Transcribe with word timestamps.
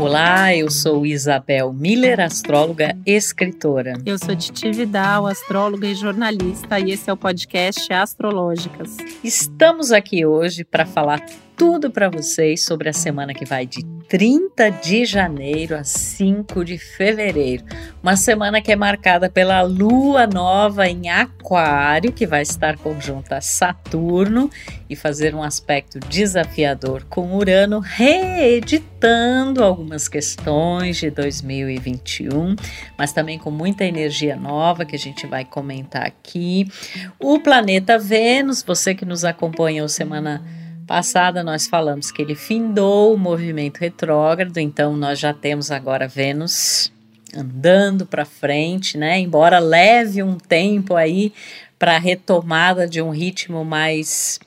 Olá, 0.00 0.56
eu 0.56 0.70
sou 0.70 1.04
Isabel 1.04 1.74
Miller, 1.74 2.20
astróloga 2.20 2.96
e 3.06 3.12
escritora. 3.12 3.98
Eu 4.06 4.16
sou 4.18 4.34
Titi 4.34 4.72
Vidal, 4.72 5.26
astróloga 5.26 5.86
e 5.86 5.94
jornalista, 5.94 6.80
e 6.80 6.92
esse 6.92 7.10
é 7.10 7.12
o 7.12 7.18
podcast 7.18 7.92
Astrológicas. 7.92 8.96
Estamos 9.22 9.92
aqui 9.92 10.24
hoje 10.24 10.64
para 10.64 10.86
falar 10.86 11.20
tudo 11.60 11.90
para 11.90 12.08
vocês 12.08 12.64
sobre 12.64 12.88
a 12.88 12.92
semana 12.94 13.34
que 13.34 13.44
vai 13.44 13.66
de 13.66 13.84
30 14.08 14.70
de 14.70 15.04
janeiro 15.04 15.76
a 15.76 15.84
5 15.84 16.64
de 16.64 16.78
fevereiro. 16.78 17.66
Uma 18.02 18.16
semana 18.16 18.62
que 18.62 18.72
é 18.72 18.76
marcada 18.76 19.28
pela 19.28 19.60
lua 19.60 20.26
nova 20.26 20.88
em 20.88 21.10
Aquário, 21.10 22.14
que 22.14 22.26
vai 22.26 22.40
estar 22.40 22.78
conjunta 22.78 23.36
a 23.36 23.40
Saturno 23.42 24.48
e 24.88 24.96
fazer 24.96 25.34
um 25.34 25.42
aspecto 25.42 26.00
desafiador 26.00 27.04
com 27.10 27.36
Urano, 27.36 27.80
reeditando 27.80 29.62
algumas 29.62 30.08
questões 30.08 30.96
de 30.96 31.10
2021, 31.10 32.56
mas 32.96 33.12
também 33.12 33.38
com 33.38 33.50
muita 33.50 33.84
energia 33.84 34.34
nova 34.34 34.86
que 34.86 34.96
a 34.96 34.98
gente 34.98 35.26
vai 35.26 35.44
comentar 35.44 36.06
aqui. 36.06 36.66
O 37.18 37.38
planeta 37.38 37.98
Vênus, 37.98 38.62
você 38.62 38.94
que 38.94 39.04
nos 39.04 39.26
acompanhou 39.26 39.86
semana 39.90 40.42
passada 40.90 41.44
nós 41.44 41.68
falamos 41.68 42.10
que 42.10 42.20
ele 42.20 42.34
findou 42.34 43.14
o 43.14 43.16
movimento 43.16 43.78
retrógrado, 43.78 44.58
então 44.58 44.96
nós 44.96 45.20
já 45.20 45.32
temos 45.32 45.70
agora 45.70 46.08
Vênus 46.08 46.92
andando 47.32 48.04
para 48.04 48.24
frente, 48.24 48.98
né? 48.98 49.20
Embora 49.20 49.60
leve 49.60 50.20
um 50.20 50.36
tempo 50.36 50.96
aí 50.96 51.32
para 51.78 51.96
retomada 51.96 52.88
de 52.88 53.00
um 53.00 53.10
ritmo 53.10 53.64
mais 53.64 54.40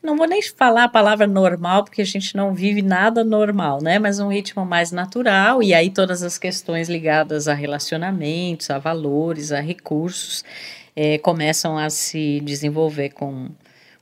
não 0.00 0.16
vou 0.16 0.28
nem 0.28 0.40
falar 0.40 0.84
a 0.84 0.88
palavra 0.88 1.26
normal, 1.26 1.82
porque 1.82 2.02
a 2.02 2.06
gente 2.06 2.36
não 2.36 2.54
vive 2.54 2.80
nada 2.80 3.24
normal, 3.24 3.82
né? 3.82 3.98
Mas 3.98 4.20
um 4.20 4.28
ritmo 4.28 4.64
mais 4.64 4.92
natural, 4.92 5.60
e 5.60 5.74
aí 5.74 5.90
todas 5.90 6.22
as 6.22 6.38
questões 6.38 6.88
ligadas 6.88 7.48
a 7.48 7.52
relacionamentos, 7.52 8.70
a 8.70 8.78
valores, 8.78 9.50
a 9.50 9.58
recursos, 9.58 10.44
é, 10.94 11.18
começam 11.18 11.76
a 11.76 11.90
se 11.90 12.38
desenvolver 12.44 13.08
com 13.08 13.48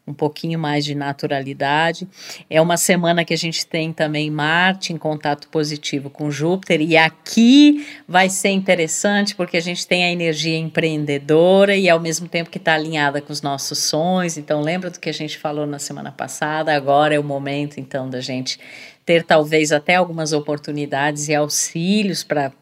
um 0.06 0.14
pouquinho 0.14 0.58
mais 0.58 0.84
de 0.84 0.94
naturalidade. 0.94 2.06
É 2.48 2.60
uma 2.60 2.76
semana 2.76 3.24
que 3.24 3.34
a 3.34 3.36
gente 3.36 3.66
tem 3.66 3.92
também 3.92 4.30
Marte 4.30 4.92
em 4.92 4.96
contato 4.96 5.48
positivo 5.48 6.08
com 6.08 6.30
Júpiter, 6.30 6.80
e 6.80 6.96
aqui 6.96 7.84
vai 8.06 8.28
ser 8.30 8.50
interessante 8.50 9.34
porque 9.34 9.56
a 9.56 9.60
gente 9.60 9.86
tem 9.86 10.04
a 10.04 10.12
energia 10.12 10.56
empreendedora 10.56 11.74
e 11.74 11.88
ao 11.88 11.98
mesmo 11.98 12.28
tempo 12.28 12.50
que 12.50 12.58
está 12.58 12.74
alinhada 12.74 13.20
com 13.20 13.32
os 13.32 13.42
nossos 13.42 13.78
sonhos. 13.78 14.36
Então, 14.36 14.60
lembra 14.60 14.90
do 14.90 15.00
que 15.00 15.08
a 15.08 15.14
gente 15.14 15.36
falou 15.36 15.66
na 15.66 15.78
semana 15.78 16.12
passada? 16.12 16.74
Agora 16.74 17.14
é 17.14 17.18
o 17.18 17.24
momento, 17.24 17.80
então, 17.80 18.08
da 18.08 18.20
gente 18.20 18.60
ter 19.04 19.24
talvez 19.24 19.72
até 19.72 19.94
algumas 19.96 20.32
oportunidades 20.32 21.28
e 21.28 21.34
auxílios 21.34 22.24
para 22.24 22.52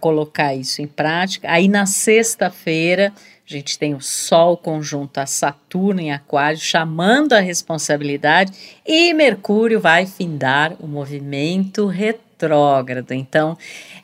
colocar 0.00 0.54
isso 0.54 0.80
em 0.80 0.86
prática. 0.86 1.50
Aí 1.50 1.68
na 1.68 1.84
sexta-feira 1.84 3.12
a 3.46 3.52
gente 3.52 3.78
tem 3.78 3.94
o 3.94 4.00
Sol 4.00 4.56
conjunto 4.56 5.18
a 5.18 5.26
Saturno 5.26 6.00
em 6.00 6.12
Aquário, 6.12 6.58
chamando 6.58 7.34
a 7.34 7.40
responsabilidade, 7.40 8.52
e 8.86 9.12
Mercúrio 9.12 9.78
vai 9.78 10.06
findar 10.06 10.74
o 10.80 10.86
movimento 10.86 11.86
retrógrado. 12.34 13.12
Então, 13.12 13.56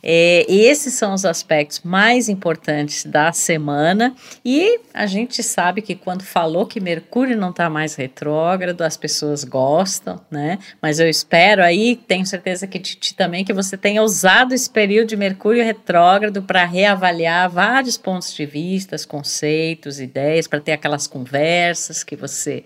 é, 0.03 0.47
esses 0.49 0.95
são 0.95 1.13
os 1.13 1.25
aspectos 1.25 1.81
mais 1.85 2.29
importantes 2.29 3.05
da 3.05 3.33
semana 3.33 4.15
e 4.45 4.81
a 4.95 5.07
gente 5.07 5.43
sabe 5.43 5.83
que 5.83 5.95
quando 5.95 6.23
falou 6.23 6.65
que 6.67 6.81
Mercúrio 6.81 7.37
não 7.37 7.51
está 7.51 7.69
mais 7.69 7.95
retrógrado, 7.97 8.83
as 8.83 8.97
pessoas 8.97 9.45
gostam, 9.45 10.21
né? 10.31 10.59
Mas 10.81 11.01
eu 11.01 11.09
espero 11.09 11.63
aí, 11.63 11.97
tenho 11.97 12.25
certeza 12.25 12.67
que 12.67 12.79
Titi 12.79 13.15
também, 13.15 13.45
que 13.45 13.53
você 13.53 13.77
tenha 13.77 14.03
usado 14.03 14.55
esse 14.55 14.71
período 14.71 15.09
de 15.09 15.17
Mercúrio 15.17 15.65
retrógrado 15.65 16.43
para 16.43 16.65
reavaliar 16.65 17.51
vários 17.51 17.97
pontos 17.97 18.33
de 18.35 18.47
vista, 18.47 18.97
conceitos, 19.09 20.01
ideias, 20.01 20.47
para 20.47 20.61
ter 20.61 20.73
aquelas 20.73 21.07
conversas 21.07 22.05
que 22.05 22.15
você 22.15 22.65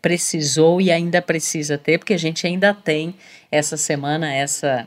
precisou 0.00 0.80
e 0.80 0.90
ainda 0.90 1.20
precisa 1.20 1.76
ter, 1.76 1.98
porque 1.98 2.14
a 2.14 2.18
gente 2.18 2.46
ainda 2.46 2.72
tem 2.72 3.14
essa 3.50 3.76
semana, 3.76 4.32
essa 4.32 4.86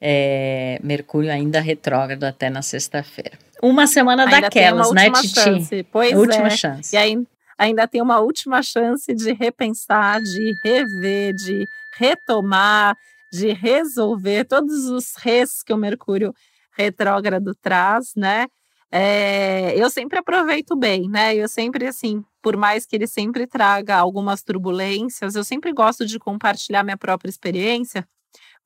é, 0.00 0.78
Mercúrio 0.82 1.30
ainda 1.30 1.60
retrógrado 1.60 2.24
até 2.24 2.50
na 2.50 2.62
sexta-feira. 2.62 3.38
Uma 3.62 3.86
semana 3.86 4.24
ainda 4.24 4.40
daquelas, 4.40 4.90
né, 4.92 5.10
Titi? 5.10 5.40
Chance. 5.40 5.86
Pois 5.92 6.12
última 6.12 6.48
é. 6.48 6.50
chance. 6.50 6.94
E 6.94 6.98
aí, 6.98 7.16
ainda 7.56 7.86
tem 7.86 8.02
uma 8.02 8.18
última 8.18 8.62
chance 8.62 9.14
de 9.14 9.32
repensar, 9.32 10.20
de 10.20 10.52
rever, 10.64 11.34
de 11.34 11.68
retomar, 11.96 12.96
de 13.32 13.52
resolver 13.52 14.44
todos 14.44 14.86
os 14.86 15.14
res 15.16 15.62
que 15.62 15.72
o 15.72 15.76
Mercúrio 15.76 16.34
retrógrado 16.76 17.54
traz, 17.54 18.12
né? 18.16 18.46
É, 18.94 19.74
eu 19.80 19.88
sempre 19.88 20.18
aproveito 20.18 20.76
bem, 20.76 21.08
né? 21.08 21.34
Eu 21.34 21.48
sempre, 21.48 21.86
assim, 21.86 22.22
por 22.42 22.56
mais 22.58 22.84
que 22.84 22.94
ele 22.94 23.06
sempre 23.06 23.46
traga 23.46 23.96
algumas 23.96 24.42
turbulências, 24.42 25.34
eu 25.34 25.42
sempre 25.44 25.72
gosto 25.72 26.04
de 26.04 26.18
compartilhar 26.18 26.82
minha 26.82 26.96
própria 26.98 27.30
experiência, 27.30 28.06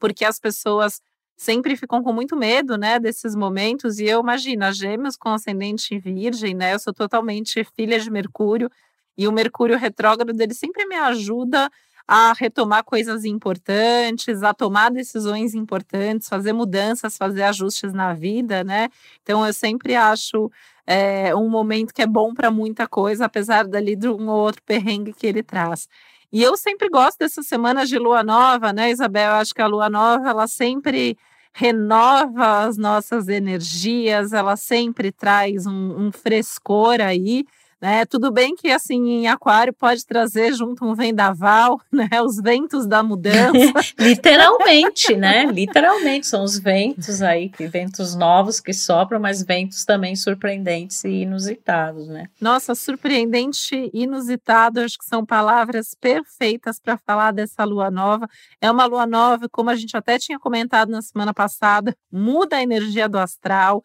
porque 0.01 0.25
as 0.25 0.41
pessoas 0.41 1.01
sempre 1.37 1.77
ficam 1.77 2.03
com 2.03 2.13
muito 2.13 2.37
medo, 2.37 2.77
né, 2.79 3.01
desses 3.01 3.35
momentos. 3.37 3.99
E 4.01 4.07
eu 4.07 4.21
imagino, 4.21 4.73
gêmeos 4.73 5.17
com 5.17 5.31
ascendente 5.31 5.95
em 5.95 6.01
virgem, 6.01 6.55
né, 6.55 6.75
eu 6.75 6.79
sou 6.81 6.95
totalmente 6.95 7.65
filha 7.77 7.99
de 8.01 8.11
Mercúrio, 8.11 8.71
e 9.19 9.29
o 9.29 9.33
Mercúrio 9.33 9.79
retrógrado, 9.79 10.41
ele 10.41 10.55
sempre 10.55 10.87
me 10.87 10.97
ajuda 10.97 11.71
a 12.09 12.33
retomar 12.33 12.85
coisas 12.85 13.25
importantes, 13.25 14.43
a 14.43 14.55
tomar 14.55 14.91
decisões 14.91 15.55
importantes, 15.55 16.29
fazer 16.29 16.53
mudanças, 16.53 17.17
fazer 17.17 17.43
ajustes 17.43 17.93
na 17.93 18.15
vida, 18.15 18.63
né? 18.63 18.89
Então 19.23 19.45
eu 19.45 19.53
sempre 19.53 19.97
acho 19.97 20.51
é, 20.87 21.35
um 21.35 21.49
momento 21.49 21.93
que 21.93 22.03
é 22.03 22.07
bom 22.07 22.33
para 22.33 22.51
muita 22.51 22.87
coisa, 22.87 23.25
apesar 23.25 23.67
dali 23.67 23.97
de 23.97 24.09
um 24.09 24.29
ou 24.29 24.39
outro 24.39 24.63
perrengue 24.63 25.13
que 25.13 25.27
ele 25.27 25.43
traz. 25.43 25.89
E 26.33 26.43
eu 26.43 26.57
sempre 26.57 26.89
gosto 26.89 27.19
dessas 27.19 27.47
semanas 27.47 27.89
de 27.89 27.99
lua 27.99 28.23
nova, 28.23 28.73
né, 28.73 28.91
Isabel? 28.91 29.31
Eu 29.31 29.37
acho 29.37 29.55
que 29.55 29.63
a 29.63 29.67
lua 29.67 29.89
nova, 29.89 30.29
ela 30.29 30.47
sempre 30.47 31.17
renova 31.53 32.65
as 32.67 32.77
nossas 32.77 33.29
energias, 33.29 34.33
ela 34.33 34.57
sempre 34.57 35.11
traz 35.11 35.67
um, 35.67 36.07
um 36.07 36.13
frescor 36.13 37.01
aí. 37.01 37.45
Né? 37.81 38.07
Tudo 38.07 38.33
bem 38.33 38.57
que 38.57 38.71
assim 38.71 39.07
em 39.07 39.29
aquário 39.29 39.73
pode 39.73 40.07
trazer 40.07 40.55
junto 40.55 40.85
um 40.85 40.95
vendaval, 40.95 41.79
né? 41.93 42.09
Os 42.23 42.37
ventos 42.41 42.87
da 42.87 43.03
mudança. 43.03 43.53
Literalmente, 44.01 45.15
né? 45.15 45.45
Literalmente 45.45 46.27
são 46.27 46.43
os 46.43 46.59
ventos 46.59 47.21
aí, 47.21 47.51
que 47.51 47.67
ventos 47.67 48.15
novos 48.15 48.61
que 48.61 48.73
sopram, 48.73 49.21
mas 49.21 49.43
ventos 49.43 49.85
também 49.85 50.17
surpreendentes 50.17 51.05
e 51.05 51.23
inusitados, 51.23 52.09
né? 52.09 52.29
Nossa, 52.41 52.75
surpreendente, 52.75 53.91
inusitado, 53.93 54.81
acho 54.81 54.99
que 54.99 55.05
são 55.05 55.25
palavras 55.25 55.95
perfeitas 56.01 56.81
para 56.81 56.97
falar 56.97 57.33
dessa 57.33 57.63
lua 57.65 57.91
nova. 57.91 58.27
É 58.61 58.71
uma 58.71 58.87
lua 58.87 59.07
nova, 59.07 59.49
como 59.51 59.69
a 59.69 59.77
gente 59.77 59.97
até 59.97 60.19
tinha 60.19 60.39
comentado 60.39 60.89
na 60.89 61.03
semana 61.03 61.35
passada, 61.35 61.95
muda 62.11 62.57
a 62.57 62.63
energia 62.63 63.09
do 63.09 63.19
astral, 63.19 63.83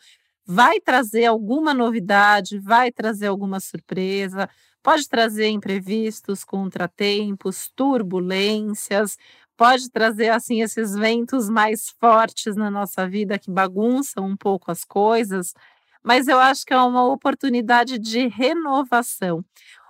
vai 0.51 0.81
trazer 0.81 1.25
alguma 1.25 1.73
novidade, 1.73 2.59
vai 2.59 2.91
trazer 2.91 3.27
alguma 3.27 3.59
surpresa, 3.61 4.49
pode 4.83 5.07
trazer 5.07 5.47
imprevistos, 5.47 6.43
contratempos, 6.43 7.69
turbulências, 7.73 9.17
pode 9.55 9.89
trazer 9.89 10.29
assim 10.29 10.61
esses 10.61 10.93
ventos 10.93 11.49
mais 11.49 11.89
fortes 12.01 12.55
na 12.57 12.69
nossa 12.69 13.07
vida 13.07 13.39
que 13.39 13.49
bagunçam 13.49 14.25
um 14.25 14.35
pouco 14.35 14.69
as 14.71 14.83
coisas, 14.83 15.53
mas 16.03 16.27
eu 16.27 16.37
acho 16.37 16.65
que 16.65 16.73
é 16.73 16.77
uma 16.77 17.05
oportunidade 17.05 17.97
de 17.97 18.27
renovação. 18.27 19.45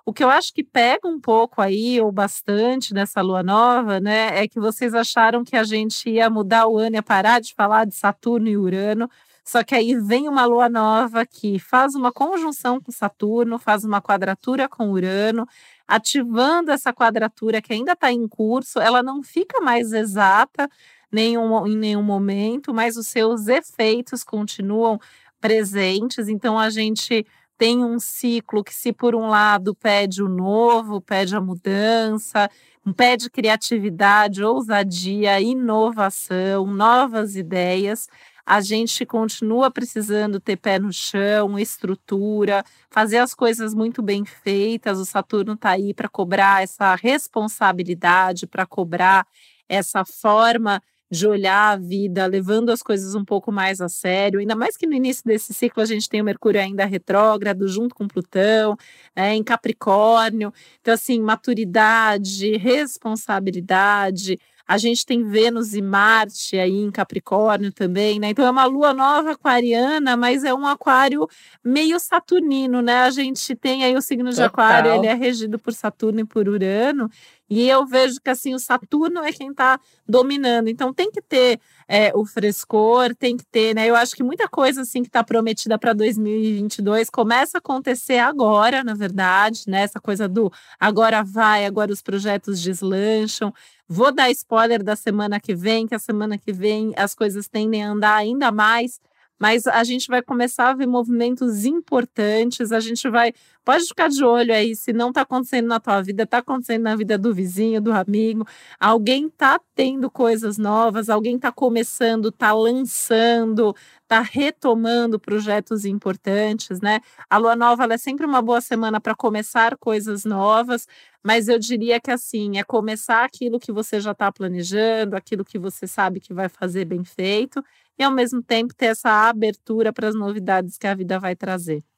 O 0.05 0.13
que 0.13 0.23
eu 0.23 0.29
acho 0.29 0.53
que 0.53 0.63
pega 0.63 1.07
um 1.07 1.19
pouco 1.19 1.61
aí, 1.61 1.99
ou 2.01 2.11
bastante, 2.11 2.93
nessa 2.93 3.21
lua 3.21 3.41
nova, 3.43 3.99
né, 3.99 4.43
é 4.43 4.47
que 4.47 4.59
vocês 4.59 4.93
acharam 4.93 5.43
que 5.43 5.55
a 5.55 5.63
gente 5.63 6.09
ia 6.09 6.29
mudar 6.29 6.67
o 6.67 6.77
ano, 6.77 6.95
ia 6.97 7.03
parar 7.03 7.39
de 7.41 7.53
falar 7.55 7.85
de 7.85 7.95
Saturno 7.95 8.47
e 8.47 8.57
Urano, 8.57 9.09
só 9.43 9.63
que 9.63 9.75
aí 9.75 9.95
vem 9.95 10.29
uma 10.29 10.45
lua 10.45 10.69
nova 10.69 11.25
que 11.25 11.59
faz 11.59 11.95
uma 11.95 12.11
conjunção 12.11 12.79
com 12.79 12.91
Saturno, 12.91 13.57
faz 13.59 13.83
uma 13.83 14.01
quadratura 14.01 14.69
com 14.69 14.91
Urano, 14.91 15.47
ativando 15.87 16.71
essa 16.71 16.93
quadratura 16.93 17.61
que 17.61 17.73
ainda 17.73 17.93
está 17.93 18.11
em 18.11 18.27
curso, 18.27 18.79
ela 18.79 19.03
não 19.03 19.23
fica 19.23 19.59
mais 19.59 19.91
exata 19.91 20.69
nenhum, 21.11 21.67
em 21.67 21.75
nenhum 21.75 22.03
momento, 22.03 22.73
mas 22.73 22.95
os 22.97 23.07
seus 23.07 23.47
efeitos 23.47 24.23
continuam 24.23 24.99
presentes. 25.39 26.27
Então 26.29 26.57
a 26.57 26.69
gente 26.69 27.25
tem 27.57 27.83
um 27.83 27.99
ciclo 27.99 28.63
que, 28.63 28.73
se 28.73 28.93
por 28.93 29.15
um 29.15 29.27
lado 29.27 29.75
pede 29.75 30.23
o 30.23 30.29
novo, 30.29 31.01
pede 31.01 31.35
a 31.35 31.41
mudança, 31.41 32.49
pede 32.95 33.29
criatividade, 33.29 34.43
ousadia, 34.43 35.39
inovação, 35.41 36.65
novas 36.65 37.35
ideias 37.35 38.07
a 38.45 38.61
gente 38.61 39.05
continua 39.05 39.71
precisando 39.71 40.39
ter 40.39 40.57
pé 40.57 40.79
no 40.79 40.91
chão, 40.91 41.57
estrutura, 41.57 42.63
fazer 42.89 43.17
as 43.17 43.33
coisas 43.33 43.73
muito 43.73 44.01
bem 44.01 44.25
feitas. 44.25 44.99
O 44.99 45.05
Saturno 45.05 45.53
está 45.53 45.71
aí 45.71 45.93
para 45.93 46.09
cobrar 46.09 46.63
essa 46.63 46.95
responsabilidade, 46.95 48.47
para 48.47 48.65
cobrar 48.65 49.25
essa 49.69 50.03
forma 50.03 50.81
de 51.11 51.27
olhar 51.27 51.73
a 51.73 51.75
vida, 51.75 52.25
levando 52.25 52.69
as 52.69 52.81
coisas 52.81 53.15
um 53.15 53.25
pouco 53.25 53.51
mais 53.51 53.81
a 53.81 53.89
sério, 53.89 54.39
ainda 54.39 54.55
mais 54.55 54.77
que 54.77 54.87
no 54.87 54.93
início 54.93 55.23
desse 55.25 55.53
ciclo 55.53 55.83
a 55.83 55.85
gente 55.85 56.07
tem 56.07 56.21
o 56.21 56.23
Mercúrio 56.23 56.61
ainda 56.61 56.85
retrógrado, 56.85 57.67
junto 57.67 57.93
com 57.93 58.07
Plutão, 58.07 58.77
né, 59.13 59.35
em 59.35 59.43
Capricórnio. 59.43 60.53
Então, 60.79 60.93
assim, 60.93 61.19
maturidade, 61.21 62.55
responsabilidade, 62.55 64.39
a 64.71 64.77
gente 64.77 65.05
tem 65.05 65.21
Vênus 65.21 65.73
e 65.73 65.81
Marte 65.81 66.57
aí 66.57 66.77
em 66.77 66.89
Capricórnio 66.89 67.73
também, 67.73 68.21
né? 68.21 68.29
Então 68.29 68.45
é 68.45 68.49
uma 68.49 68.63
lua 68.63 68.93
nova 68.93 69.31
aquariana, 69.31 70.15
mas 70.15 70.45
é 70.45 70.53
um 70.53 70.65
aquário 70.65 71.27
meio 71.61 71.99
saturnino, 71.99 72.81
né? 72.81 73.01
A 73.01 73.09
gente 73.09 73.53
tem 73.53 73.83
aí 73.83 73.93
o 73.97 74.01
signo 74.01 74.29
Total. 74.29 74.33
de 74.33 74.47
aquário, 74.47 74.93
ele 74.93 75.07
é 75.07 75.13
regido 75.13 75.59
por 75.59 75.73
Saturno 75.73 76.21
e 76.21 76.25
por 76.25 76.47
Urano, 76.47 77.09
e 77.49 77.67
eu 77.67 77.85
vejo 77.85 78.21
que 78.21 78.29
assim 78.29 78.55
o 78.55 78.59
Saturno 78.59 79.21
é 79.25 79.33
quem 79.33 79.49
está 79.49 79.77
dominando. 80.07 80.69
Então 80.69 80.93
tem 80.93 81.11
que 81.11 81.21
ter 81.21 81.59
é, 81.85 82.09
o 82.15 82.25
frescor, 82.25 83.13
tem 83.13 83.35
que 83.35 83.43
ter, 83.45 83.75
né? 83.75 83.89
Eu 83.89 83.95
acho 83.97 84.15
que 84.15 84.23
muita 84.23 84.47
coisa 84.47 84.83
assim 84.83 85.01
que 85.01 85.09
está 85.09 85.21
prometida 85.21 85.77
para 85.77 85.91
2022 85.91 87.09
começa 87.09 87.57
a 87.57 87.59
acontecer 87.59 88.19
agora, 88.19 88.85
na 88.85 88.93
verdade, 88.93 89.63
né? 89.67 89.81
Essa 89.81 89.99
coisa 89.99 90.29
do 90.29 90.49
agora 90.79 91.21
vai, 91.25 91.65
agora 91.65 91.91
os 91.91 92.01
projetos 92.01 92.61
deslancham. 92.61 93.53
Vou 93.93 94.09
dar 94.09 94.31
spoiler 94.31 94.81
da 94.81 94.95
semana 94.95 95.37
que 95.37 95.53
vem, 95.53 95.85
que 95.85 95.93
a 95.93 95.99
semana 95.99 96.37
que 96.37 96.53
vem 96.53 96.93
as 96.95 97.13
coisas 97.13 97.49
tendem 97.49 97.83
a 97.83 97.89
andar 97.91 98.15
ainda 98.15 98.49
mais 98.49 99.01
mas 99.41 99.65
a 99.65 99.83
gente 99.83 100.07
vai 100.07 100.21
começar 100.21 100.69
a 100.69 100.73
ver 100.75 100.85
movimentos 100.85 101.65
importantes, 101.65 102.71
a 102.71 102.79
gente 102.79 103.09
vai. 103.09 103.33
Pode 103.63 103.85
ficar 103.85 104.09
de 104.09 104.23
olho 104.23 104.51
aí, 104.51 104.75
se 104.75 104.91
não 104.91 105.09
está 105.09 105.21
acontecendo 105.21 105.67
na 105.67 105.79
tua 105.79 106.01
vida, 106.01 106.23
está 106.23 106.39
acontecendo 106.39 106.81
na 106.81 106.95
vida 106.95 107.15
do 107.15 107.31
vizinho, 107.31 107.79
do 107.79 107.91
amigo. 107.93 108.43
Alguém 108.79 109.27
está 109.27 109.59
tendo 109.75 110.09
coisas 110.09 110.57
novas, 110.57 111.09
alguém 111.09 111.35
está 111.35 111.51
começando, 111.51 112.29
está 112.29 112.51
lançando, 112.53 113.75
está 114.01 114.19
retomando 114.21 115.19
projetos 115.19 115.85
importantes, 115.85 116.81
né? 116.81 117.01
A 117.29 117.37
lua 117.37 117.55
nova 117.55 117.85
é 117.93 117.97
sempre 117.99 118.25
uma 118.25 118.41
boa 118.41 118.61
semana 118.61 118.99
para 118.99 119.13
começar 119.15 119.77
coisas 119.77 120.25
novas, 120.25 120.87
mas 121.23 121.47
eu 121.47 121.59
diria 121.59 121.99
que 121.99 122.09
assim, 122.09 122.57
é 122.57 122.63
começar 122.63 123.23
aquilo 123.23 123.59
que 123.59 123.71
você 123.71 123.99
já 123.99 124.11
está 124.11 124.31
planejando, 124.31 125.15
aquilo 125.15 125.45
que 125.45 125.59
você 125.59 125.85
sabe 125.85 126.19
que 126.19 126.33
vai 126.33 126.49
fazer 126.49 126.85
bem 126.85 127.03
feito 127.03 127.63
e 127.97 128.03
ao 128.03 128.11
mesmo 128.11 128.41
tempo 128.41 128.73
ter 128.73 128.87
essa 128.87 129.29
abertura 129.29 129.93
para 129.93 130.07
as 130.07 130.15
novidades 130.15 130.77
que 130.79 130.87
a 130.87 130.95
vida 130.95 131.19
vai 131.19 131.35
trazer. 131.35 131.90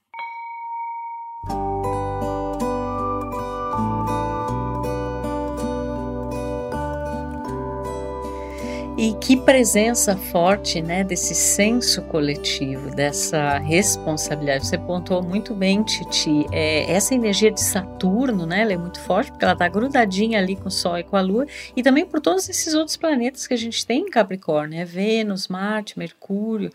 E 9.03 9.13
que 9.15 9.35
presença 9.35 10.15
forte, 10.15 10.81
né, 10.81 11.03
desse 11.03 11.35
senso 11.35 12.01
coletivo, 12.03 12.89
dessa 12.95 13.57
responsabilidade. 13.57 14.65
Você 14.65 14.77
pontuou 14.77 15.21
muito 15.21 15.53
bem, 15.53 15.83
Titi. 15.83 16.45
É, 16.53 16.89
essa 16.89 17.13
energia 17.13 17.51
de 17.51 17.59
Saturno, 17.59 18.45
né, 18.45 18.61
ela 18.61 18.71
é 18.71 18.77
muito 18.77 19.01
forte 19.01 19.29
porque 19.29 19.43
ela 19.43 19.55
está 19.55 19.67
grudadinha 19.67 20.39
ali 20.39 20.55
com 20.55 20.69
o 20.69 20.71
Sol 20.71 20.97
e 20.97 21.03
com 21.03 21.17
a 21.17 21.21
Lua, 21.21 21.45
e 21.75 21.83
também 21.83 22.05
por 22.05 22.21
todos 22.21 22.47
esses 22.47 22.73
outros 22.73 22.95
planetas 22.95 23.45
que 23.45 23.53
a 23.53 23.57
gente 23.57 23.85
tem 23.85 24.03
em 24.03 24.09
Capricórnio, 24.09 24.79
é 24.79 24.85
Vênus, 24.85 25.49
Marte, 25.49 25.99
Mercúrio 25.99 26.71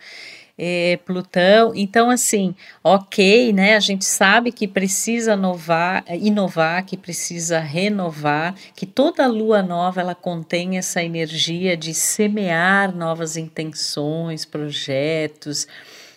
é, 0.58 0.99
Plutão. 1.06 1.72
Então, 1.75 2.10
assim, 2.10 2.55
ok, 2.82 3.52
né? 3.52 3.76
A 3.76 3.81
gente 3.81 4.05
sabe 4.05 4.50
que 4.50 4.66
precisa 4.66 5.34
inovar, 5.34 6.05
inovar, 6.10 6.84
que 6.84 6.96
precisa 6.96 7.60
renovar, 7.60 8.56
que 8.75 8.84
toda 8.84 9.26
lua 9.28 9.62
nova 9.62 10.00
ela 10.00 10.14
contém 10.14 10.76
essa 10.76 11.02
energia 11.02 11.76
de 11.76 11.94
semear 11.94 12.94
novas 12.94 13.37
intenções, 13.37 14.44
projetos, 14.44 15.69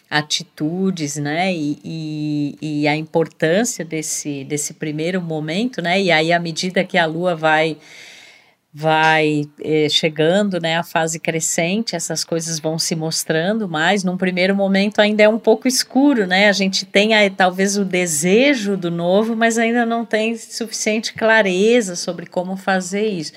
atitudes, 0.09 1.17
né? 1.17 1.53
E, 1.53 1.77
e, 1.85 2.57
e 2.61 2.87
a 2.87 2.95
importância 2.95 3.85
desse, 3.85 4.44
desse 4.44 4.73
primeiro 4.73 5.21
momento, 5.21 5.81
né? 5.81 6.01
E 6.01 6.11
aí, 6.11 6.33
à 6.33 6.39
medida 6.39 6.83
que 6.83 6.97
a 6.97 7.05
lua 7.05 7.35
vai 7.35 7.77
vai 8.73 9.50
eh, 9.62 9.89
chegando, 9.89 10.57
né, 10.59 10.77
a 10.77 10.83
fase 10.83 11.19
crescente, 11.19 11.94
essas 11.94 12.23
coisas 12.23 12.57
vão 12.57 12.79
se 12.79 12.95
mostrando 12.95 13.68
mais. 13.68 14.03
Num 14.03 14.15
primeiro 14.15 14.56
momento 14.56 15.00
ainda 15.00 15.23
é 15.23 15.27
um 15.27 15.38
pouco 15.38 15.68
escuro, 15.68 16.25
né? 16.25 16.47
A 16.47 16.53
gente 16.53 16.85
tem 16.85 17.13
aí, 17.13 17.29
talvez 17.29 17.77
o 17.77 17.83
desejo 17.83 18.77
do 18.77 18.89
novo, 18.89 19.35
mas 19.35 19.57
ainda 19.57 19.85
não 19.85 20.06
tem 20.06 20.38
suficiente 20.38 21.13
clareza 21.13 21.97
sobre 21.97 22.25
como 22.25 22.56
fazer 22.56 23.07
isso. 23.07 23.33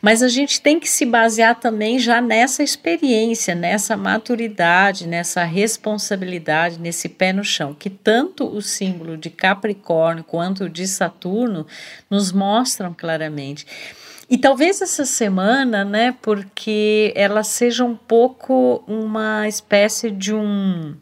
Mas 0.00 0.22
a 0.22 0.28
gente 0.28 0.60
tem 0.60 0.78
que 0.78 0.88
se 0.88 1.04
basear 1.04 1.58
também 1.58 1.98
já 1.98 2.20
nessa 2.20 2.62
experiência, 2.62 3.56
nessa 3.56 3.96
maturidade, 3.96 5.08
nessa 5.08 5.42
responsabilidade, 5.42 6.78
nesse 6.78 7.08
pé 7.08 7.32
no 7.32 7.42
chão, 7.42 7.74
que 7.74 7.90
tanto 7.90 8.46
o 8.46 8.62
símbolo 8.62 9.16
de 9.16 9.30
Capricórnio 9.30 10.22
quanto 10.22 10.64
o 10.64 10.68
de 10.68 10.86
Saturno 10.86 11.66
nos 12.08 12.30
mostram 12.30 12.94
claramente. 12.94 13.66
E 14.28 14.36
talvez 14.36 14.82
essa 14.82 15.04
semana, 15.04 15.84
né, 15.84 16.16
porque 16.20 17.12
ela 17.14 17.44
seja 17.44 17.84
um 17.84 17.94
pouco 17.94 18.82
uma 18.86 19.46
espécie 19.46 20.10
de 20.10 20.34
um 20.34 20.96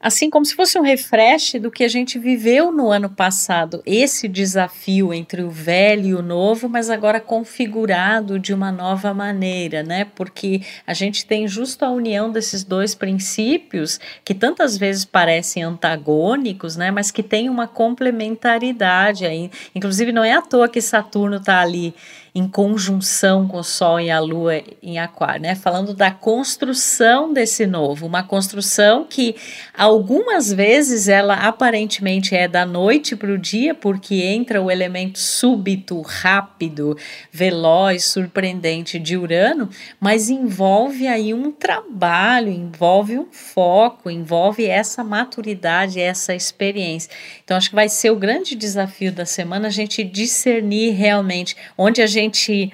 assim 0.00 0.30
como 0.30 0.44
se 0.44 0.54
fosse 0.54 0.78
um 0.78 0.82
refresh 0.82 1.54
do 1.54 1.70
que 1.70 1.82
a 1.82 1.88
gente 1.88 2.18
viveu 2.18 2.70
no 2.70 2.90
ano 2.90 3.10
passado, 3.10 3.82
esse 3.84 4.28
desafio 4.28 5.12
entre 5.12 5.42
o 5.42 5.50
velho 5.50 6.06
e 6.06 6.14
o 6.14 6.22
novo, 6.22 6.68
mas 6.68 6.88
agora 6.88 7.20
configurado 7.20 8.38
de 8.38 8.54
uma 8.54 8.70
nova 8.70 9.12
maneira, 9.12 9.82
né? 9.82 10.06
Porque 10.14 10.62
a 10.86 10.94
gente 10.94 11.26
tem 11.26 11.48
justo 11.48 11.84
a 11.84 11.90
união 11.90 12.30
desses 12.30 12.62
dois 12.62 12.94
princípios 12.94 13.98
que 14.24 14.34
tantas 14.34 14.76
vezes 14.76 15.04
parecem 15.04 15.62
antagônicos, 15.62 16.76
né? 16.76 16.90
Mas 16.90 17.10
que 17.10 17.22
tem 17.22 17.48
uma 17.48 17.66
complementaridade 17.66 19.26
aí. 19.26 19.50
Inclusive 19.74 20.12
não 20.12 20.24
é 20.24 20.32
à 20.32 20.42
toa 20.42 20.68
que 20.68 20.80
Saturno 20.80 21.36
está 21.36 21.60
ali 21.60 21.94
em 22.38 22.48
conjunção 22.48 23.48
com 23.48 23.58
o 23.58 23.64
Sol 23.64 23.98
e 23.98 24.10
a 24.10 24.20
Lua 24.20 24.62
em 24.80 24.98
Aquário, 24.98 25.42
né? 25.42 25.56
Falando 25.56 25.92
da 25.92 26.10
construção 26.10 27.32
desse 27.32 27.66
novo, 27.66 28.06
uma 28.06 28.22
construção 28.22 29.04
que 29.04 29.34
algumas 29.76 30.52
vezes 30.52 31.08
ela 31.08 31.34
aparentemente 31.34 32.36
é 32.36 32.46
da 32.46 32.64
noite 32.64 33.16
para 33.16 33.32
o 33.32 33.38
dia, 33.38 33.74
porque 33.74 34.22
entra 34.22 34.62
o 34.62 34.70
elemento 34.70 35.18
súbito, 35.18 36.00
rápido, 36.00 36.96
veloz, 37.32 38.04
surpreendente 38.04 39.00
de 39.00 39.16
Urano, 39.16 39.68
mas 39.98 40.30
envolve 40.30 41.08
aí 41.08 41.34
um 41.34 41.50
trabalho, 41.50 42.52
envolve 42.52 43.18
um 43.18 43.26
foco, 43.32 44.08
envolve 44.08 44.64
essa 44.64 45.02
maturidade, 45.02 46.00
essa 46.00 46.34
experiência. 46.34 47.10
Então 47.42 47.56
acho 47.56 47.70
que 47.70 47.74
vai 47.74 47.88
ser 47.88 48.10
o 48.10 48.16
grande 48.16 48.54
desafio 48.54 49.10
da 49.10 49.26
semana 49.26 49.66
a 49.66 49.70
gente 49.70 50.04
discernir 50.04 50.90
realmente 50.92 51.56
onde 51.76 52.00
a 52.00 52.06
gente 52.06 52.27
gente 52.28 52.72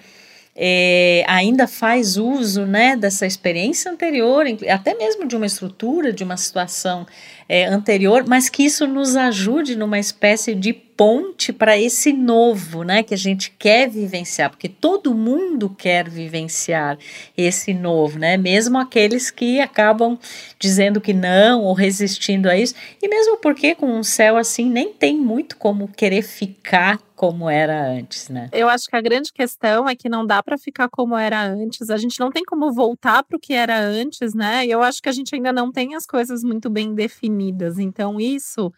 é, 0.57 1.25
ainda 1.27 1.67
faz 1.67 2.17
uso 2.17 2.65
né, 2.65 2.97
dessa 2.97 3.27
experiência 3.27 3.91
anterior, 3.91 4.47
até 4.69 4.95
mesmo 4.95 5.27
de 5.27 5.35
uma 5.35 5.47
estrutura, 5.47 6.13
de 6.13 6.23
uma 6.23 6.37
situação 6.37 7.07
é, 7.49 7.65
anterior, 7.67 8.25
mas 8.27 8.49
que 8.49 8.65
isso 8.65 8.87
nos 8.87 9.17
ajude 9.17 9.77
numa 9.77 9.99
espécie 9.99 10.55
de 10.55 10.73
ponte 10.97 11.53
para 11.53 11.79
esse 11.79 12.13
novo, 12.13 12.83
né, 12.83 13.03
que 13.03 13.15
a 13.15 13.17
gente 13.17 13.51
quer 13.59 13.89
vivenciar, 13.89 14.51
porque 14.51 14.69
todo 14.69 15.15
mundo 15.15 15.69
quer 15.71 16.09
vivenciar 16.09 16.99
esse 17.37 17.75
novo, 17.75 18.19
né, 18.19 18.37
mesmo 18.37 18.79
aqueles 18.79 19.31
que 19.31 19.61
acabam 19.61 20.19
dizendo 20.59 21.01
que 21.01 21.13
não 21.13 21.63
ou 21.63 21.75
resistindo 21.75 22.49
a 22.49 22.57
isso, 22.57 22.75
e 23.03 23.09
mesmo 23.09 23.39
porque 23.39 23.75
com 23.75 23.87
um 23.87 24.03
céu 24.03 24.37
assim 24.37 24.71
nem 24.71 24.93
tem 24.93 25.17
muito 25.17 25.57
como 25.57 25.89
querer 25.89 26.23
ficar 26.23 26.99
como 27.15 27.49
era 27.49 27.89
antes, 27.89 28.29
né? 28.29 28.49
Eu 28.53 28.69
acho 28.69 28.89
que 28.89 28.97
a 28.97 29.01
grande 29.01 29.33
questão 29.33 29.89
é 29.89 29.95
que 29.95 30.09
não 30.09 30.27
dá 30.27 30.43
para 30.43 30.59
ficar 30.59 30.89
como 30.89 31.17
era 31.17 31.43
antes. 31.43 31.89
A 31.89 31.97
gente 31.97 32.19
não 32.19 32.31
tem 32.31 32.43
como 32.45 32.73
voltar 32.73 33.23
para 33.23 33.37
o 33.37 33.41
que 33.41 33.55
era 33.55 33.79
antes, 33.79 34.35
né? 34.35 34.67
E 34.67 34.71
eu 34.71 34.83
acho 34.83 35.01
que 35.01 35.09
a 35.09 35.13
gente 35.13 35.35
ainda 35.35 35.53
não 35.53 35.71
tem 35.71 35.95
as 35.95 36.07
coisas 36.07 36.43
muito 36.43 36.69
bem 36.69 36.93
definidas. 36.93 37.79
Então 37.79 38.21
isso 38.21 38.73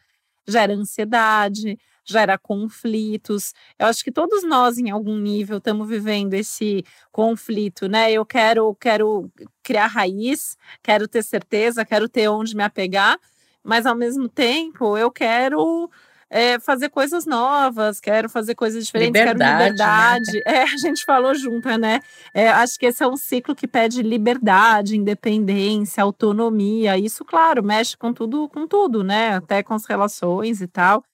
gera 0.47 0.75
ansiedade, 0.75 1.79
gera 2.07 2.39
conflitos. 2.39 3.53
Eu 3.79 3.87
acho 3.87 4.05
que 4.05 4.13
todos 4.13 4.45
nós, 4.45 4.79
em 4.79 4.91
algum 4.91 5.17
nível, 5.19 5.59
estamos 5.59 5.89
vivendo 5.89 6.35
esse 6.35 6.85
conflito, 7.11 7.89
né? 7.89 8.13
Eu 8.13 8.25
quero, 8.25 8.75
quero 8.77 9.31
criar 9.63 9.89
raiz, 9.89 10.57
quero 10.83 11.09
ter 11.09 11.23
certeza, 11.23 11.85
quero 11.85 12.09
ter 12.09 12.29
onde 12.29 12.57
me 12.57 12.63
apegar, 12.63 13.19
mas 13.63 13.85
ao 13.85 13.97
mesmo 13.97 14.29
tempo 14.29 14.97
eu 14.97 15.11
quero 15.11 15.91
é, 16.29 16.59
fazer 16.59 16.89
coisas 16.89 17.25
novas, 17.27 18.01
quero 18.01 18.29
fazer 18.29 18.55
coisas 18.55 18.85
diferentes, 18.87 19.21
liberdade, 19.21 19.39
quero 19.39 19.73
liberdade. 19.73 20.33
Né? 20.33 20.43
É, 20.47 20.63
a 20.63 20.77
gente 20.77 21.05
falou 21.05 21.35
junto, 21.35 21.69
né? 21.79 22.01
É, 22.35 22.49
acho 22.49 22.79
que 22.79 22.87
esse 22.87 23.03
é 23.03 23.07
um 23.07 23.17
ciclo 23.17 23.55
que 23.55 23.67
pede 23.67 24.03
liberdade, 24.03 24.97
independência, 24.97 26.03
autonomia. 26.03 26.99
Isso, 26.99 27.25
claro, 27.25 27.63
mexe 27.63 27.97
com 27.97 28.13
tudo, 28.13 28.49
com 28.49 28.67
tudo, 28.67 29.03
né? 29.03 29.37
Até 29.37 29.63
com 29.63 29.75
as 29.75 29.87
relações 29.87 30.61
e 30.61 30.67
tal. 30.67 31.05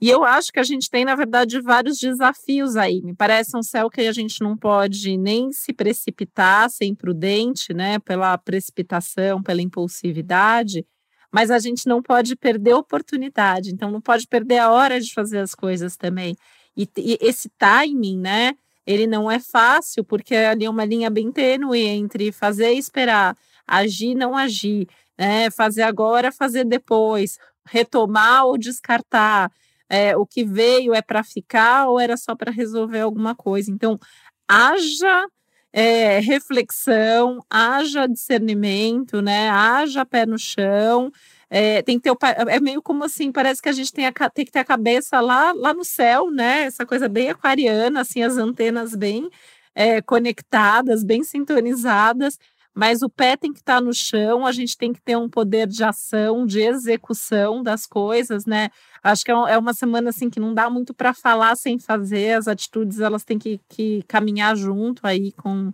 E 0.00 0.08
eu 0.08 0.22
acho 0.22 0.52
que 0.52 0.60
a 0.60 0.64
gente 0.64 0.88
tem, 0.88 1.04
na 1.04 1.16
verdade, 1.16 1.60
vários 1.60 1.98
desafios 1.98 2.76
aí. 2.76 3.02
Me 3.02 3.14
parece 3.14 3.56
um 3.56 3.62
céu 3.62 3.90
que 3.90 4.00
a 4.02 4.12
gente 4.12 4.40
não 4.40 4.56
pode 4.56 5.16
nem 5.16 5.50
se 5.50 5.72
precipitar, 5.72 6.70
ser 6.70 6.84
imprudente, 6.84 7.74
né, 7.74 7.98
pela 7.98 8.38
precipitação, 8.38 9.42
pela 9.42 9.60
impulsividade, 9.60 10.86
mas 11.32 11.50
a 11.50 11.58
gente 11.58 11.86
não 11.88 12.00
pode 12.00 12.36
perder 12.36 12.72
a 12.72 12.78
oportunidade, 12.78 13.70
então 13.70 13.90
não 13.90 14.00
pode 14.00 14.26
perder 14.28 14.58
a 14.58 14.70
hora 14.70 15.00
de 15.00 15.12
fazer 15.12 15.38
as 15.38 15.54
coisas 15.54 15.96
também. 15.96 16.36
E, 16.76 16.88
e 16.96 17.18
esse 17.20 17.50
timing, 17.58 18.18
né, 18.18 18.52
ele 18.86 19.06
não 19.06 19.28
é 19.28 19.40
fácil, 19.40 20.04
porque 20.04 20.34
ali 20.34 20.64
é 20.64 20.70
uma 20.70 20.84
linha 20.84 21.10
bem 21.10 21.32
tênue 21.32 21.80
entre 21.80 22.30
fazer 22.30 22.72
e 22.72 22.78
esperar, 22.78 23.36
agir 23.66 24.14
não 24.14 24.36
agir, 24.36 24.86
né, 25.18 25.50
fazer 25.50 25.82
agora, 25.82 26.30
fazer 26.30 26.64
depois, 26.64 27.36
retomar 27.66 28.46
ou 28.46 28.56
descartar 28.56 29.50
é, 29.88 30.16
o 30.16 30.26
que 30.26 30.44
veio 30.44 30.94
é 30.94 31.02
para 31.02 31.24
ficar 31.24 31.88
ou 31.88 31.98
era 32.00 32.16
só 32.16 32.34
para 32.34 32.52
resolver 32.52 33.00
alguma 33.00 33.34
coisa. 33.34 33.70
Então, 33.70 33.98
haja 34.46 35.26
é, 35.72 36.18
reflexão, 36.20 37.40
haja 37.50 38.06
discernimento, 38.06 39.20
né? 39.22 39.50
Haja 39.50 40.04
pé 40.04 40.26
no 40.26 40.38
chão. 40.38 41.10
É, 41.50 41.82
tem 41.82 41.98
que 41.98 42.02
ter 42.04 42.10
o, 42.10 42.18
é 42.48 42.60
meio 42.60 42.82
como 42.82 43.04
assim, 43.04 43.32
parece 43.32 43.62
que 43.62 43.68
a 43.68 43.72
gente 43.72 43.92
tem, 43.92 44.06
a, 44.06 44.12
tem 44.30 44.44
que 44.44 44.52
ter 44.52 44.58
a 44.60 44.64
cabeça 44.64 45.20
lá, 45.20 45.52
lá 45.52 45.72
no 45.72 45.84
céu, 45.84 46.30
né? 46.30 46.62
Essa 46.62 46.84
coisa 46.86 47.08
bem 47.08 47.30
aquariana, 47.30 48.00
assim, 48.02 48.22
as 48.22 48.36
antenas 48.36 48.94
bem 48.94 49.28
é, 49.74 50.02
conectadas, 50.02 51.04
bem 51.04 51.22
sintonizadas 51.24 52.38
mas 52.78 53.02
o 53.02 53.10
pé 53.10 53.36
tem 53.36 53.52
que 53.52 53.58
estar 53.58 53.74
tá 53.74 53.80
no 53.80 53.92
chão, 53.92 54.46
a 54.46 54.52
gente 54.52 54.78
tem 54.78 54.92
que 54.92 55.00
ter 55.00 55.16
um 55.16 55.28
poder 55.28 55.66
de 55.66 55.82
ação, 55.82 56.46
de 56.46 56.60
execução 56.60 57.60
das 57.60 57.84
coisas, 57.84 58.46
né? 58.46 58.70
Acho 59.02 59.24
que 59.24 59.32
é, 59.32 59.34
é 59.34 59.58
uma 59.58 59.74
semana 59.74 60.10
assim 60.10 60.30
que 60.30 60.38
não 60.38 60.54
dá 60.54 60.70
muito 60.70 60.94
para 60.94 61.12
falar 61.12 61.56
sem 61.56 61.76
fazer, 61.76 62.34
as 62.34 62.46
atitudes 62.46 63.00
elas 63.00 63.24
têm 63.24 63.36
que, 63.36 63.60
que 63.68 64.04
caminhar 64.06 64.54
junto 64.54 65.04
aí 65.04 65.32
com 65.32 65.72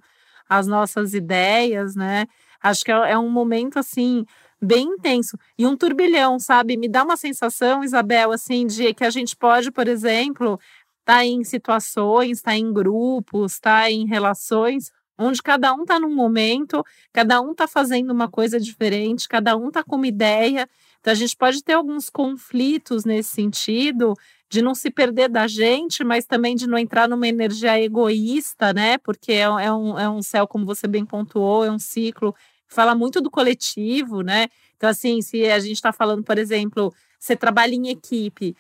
as 0.49 0.67
nossas 0.67 1.13
ideias, 1.13 1.95
né? 1.95 2.25
Acho 2.63 2.83
que 2.83 2.91
é, 2.91 3.11
é 3.11 3.19
um 3.19 3.29
momento 3.29 3.79
assim 3.79 4.25
bem 4.59 4.87
intenso 4.95 5.39
e 5.59 5.67
um 5.67 5.77
turbilhão, 5.77 6.39
sabe? 6.39 6.75
Me 6.75 6.89
dá 6.89 7.05
uma 7.05 7.19
sensação, 7.19 7.85
Isabel, 7.85 8.33
assim, 8.33 8.67
de 8.67 8.95
que 8.95 9.05
a 9.05 9.11
gente 9.11 9.37
pode, 9.37 9.71
por 9.71 9.89
exemplo, 9.89 10.59
estar 11.01 11.17
tá 11.17 11.25
em 11.27 11.45
situações, 11.45 12.39
estar 12.39 12.53
tá 12.53 12.57
em 12.57 12.73
grupos, 12.73 13.53
estar 13.53 13.83
tá 13.83 13.91
em 13.91 14.07
relações 14.07 14.91
onde 15.19 15.43
cada 15.43 15.73
um 15.75 15.83
está 15.83 15.99
num 16.01 16.15
momento, 16.15 16.85
cada 17.13 17.41
um 17.41 17.53
está 17.53 17.67
fazendo 17.67 18.11
uma 18.11 18.29
coisa 18.29 18.59
diferente, 18.59 19.29
cada 19.29 19.57
um 19.57 19.69
está 19.69 19.83
com 19.83 19.97
uma 19.97 20.07
ideia. 20.07 20.69
Então, 21.01 21.13
a 21.13 21.17
gente 21.17 21.37
pode 21.37 21.63
ter 21.63 21.75
alguns 21.75 22.09
conflitos 22.11 23.05
nesse 23.05 23.31
sentido, 23.31 24.15
de 24.49 24.63
não 24.63 24.75
se 24.75 24.91
perder 24.91 25.29
da 25.29 25.47
gente, 25.47 26.05
mas 26.05 26.27
também 26.27 26.55
de 26.55 26.67
não 26.67 26.79
entrar 26.79 27.09
numa 27.09 27.27
energia 27.29 27.81
egoísta, 27.81 28.73
né? 28.73 28.99
Porque 28.99 29.33
é, 29.33 29.41
é, 29.43 29.73
um, 29.73 29.99
é 29.99 30.09
um 30.09 30.23
céu, 30.23 30.47
como 30.47 30.65
você 30.65 30.87
bem 30.87 31.05
pontuou, 31.05 31.65
é 31.65 31.71
um 31.71 31.79
ciclo 31.79 32.35
fala 32.75 32.95
muito 32.95 33.21
do 33.21 33.31
coletivo, 33.31 34.23
né? 34.23 34.49
Então, 34.77 34.91
assim, 34.91 35.23
se 35.23 35.45
a 35.45 35.59
gente 35.59 35.77
está 35.77 35.93
falando, 35.93 36.25
por 36.25 36.37
exemplo, 36.37 36.93
você 37.19 37.37
trabalha 37.37 37.75
em 37.75 37.89
equipe, 37.89 38.55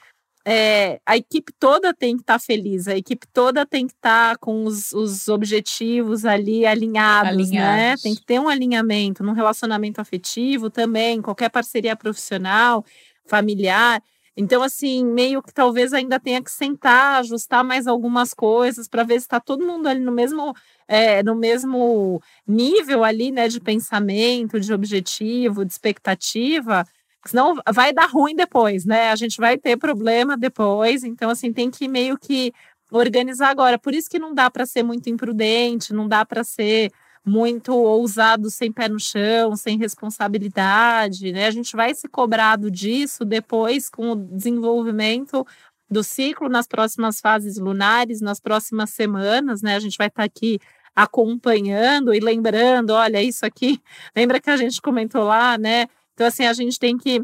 é, 0.46 1.00
a 1.06 1.16
equipe 1.16 1.52
toda 1.58 1.94
tem 1.94 2.16
que 2.16 2.22
estar 2.22 2.34
tá 2.34 2.38
feliz, 2.38 2.86
a 2.86 2.96
equipe 2.96 3.26
toda 3.32 3.64
tem 3.64 3.86
que 3.86 3.94
estar 3.94 4.32
tá 4.32 4.38
com 4.38 4.64
os, 4.64 4.92
os, 4.92 5.26
objetivos 5.28 6.26
ali 6.26 6.66
alinhados, 6.66 7.32
alinhados, 7.32 7.50
né? 7.52 7.94
Tem 8.02 8.14
que 8.14 8.24
ter 8.24 8.38
um 8.38 8.48
alinhamento 8.48 9.24
num 9.24 9.32
relacionamento 9.32 10.02
afetivo 10.02 10.68
também, 10.68 11.22
qualquer 11.22 11.48
parceria 11.48 11.96
profissional, 11.96 12.84
familiar. 13.24 14.02
Então, 14.36 14.62
assim, 14.62 15.04
meio 15.04 15.42
que 15.42 15.54
talvez 15.54 15.94
ainda 15.94 16.20
tenha 16.20 16.42
que 16.42 16.50
sentar, 16.50 17.20
ajustar 17.20 17.64
mais 17.64 17.86
algumas 17.86 18.34
coisas 18.34 18.86
para 18.86 19.04
ver 19.04 19.20
se 19.20 19.26
está 19.26 19.40
todo 19.40 19.64
mundo 19.64 19.86
ali 19.86 20.00
no 20.00 20.12
mesmo, 20.12 20.52
é, 20.86 21.22
no 21.22 21.34
mesmo 21.36 22.20
nível 22.46 23.02
ali, 23.02 23.30
né, 23.30 23.48
de 23.48 23.60
pensamento, 23.60 24.60
de 24.60 24.74
objetivo, 24.74 25.64
de 25.64 25.72
expectativa 25.72 26.84
senão 27.26 27.56
vai 27.72 27.92
dar 27.92 28.06
ruim 28.06 28.34
depois, 28.34 28.84
né? 28.84 29.10
A 29.10 29.16
gente 29.16 29.38
vai 29.38 29.58
ter 29.58 29.76
problema 29.76 30.36
depois, 30.36 31.04
então 31.04 31.30
assim 31.30 31.52
tem 31.52 31.70
que 31.70 31.88
meio 31.88 32.18
que 32.18 32.52
organizar 32.90 33.48
agora. 33.48 33.78
Por 33.78 33.94
isso 33.94 34.08
que 34.10 34.18
não 34.18 34.34
dá 34.34 34.50
para 34.50 34.66
ser 34.66 34.82
muito 34.82 35.08
imprudente, 35.08 35.92
não 35.92 36.08
dá 36.08 36.24
para 36.24 36.44
ser 36.44 36.92
muito 37.24 37.74
ousado 37.74 38.50
sem 38.50 38.70
pé 38.70 38.88
no 38.88 39.00
chão, 39.00 39.56
sem 39.56 39.78
responsabilidade, 39.78 41.32
né? 41.32 41.46
A 41.46 41.50
gente 41.50 41.74
vai 41.74 41.94
se 41.94 42.06
cobrado 42.06 42.70
disso 42.70 43.24
depois 43.24 43.88
com 43.88 44.12
o 44.12 44.16
desenvolvimento 44.16 45.46
do 45.90 46.04
ciclo 46.04 46.48
nas 46.48 46.66
próximas 46.66 47.20
fases 47.20 47.56
lunares, 47.56 48.20
nas 48.20 48.40
próximas 48.40 48.90
semanas, 48.90 49.62
né? 49.62 49.76
A 49.76 49.80
gente 49.80 49.96
vai 49.96 50.08
estar 50.08 50.22
tá 50.22 50.26
aqui 50.26 50.58
acompanhando 50.94 52.14
e 52.14 52.20
lembrando, 52.20 52.90
olha, 52.90 53.22
isso 53.22 53.44
aqui, 53.46 53.80
lembra 54.14 54.40
que 54.40 54.50
a 54.50 54.56
gente 54.56 54.80
comentou 54.82 55.24
lá, 55.24 55.56
né? 55.56 55.86
Então, 56.14 56.26
assim, 56.26 56.46
a 56.46 56.52
gente 56.52 56.78
tem 56.78 56.96
que 56.96 57.22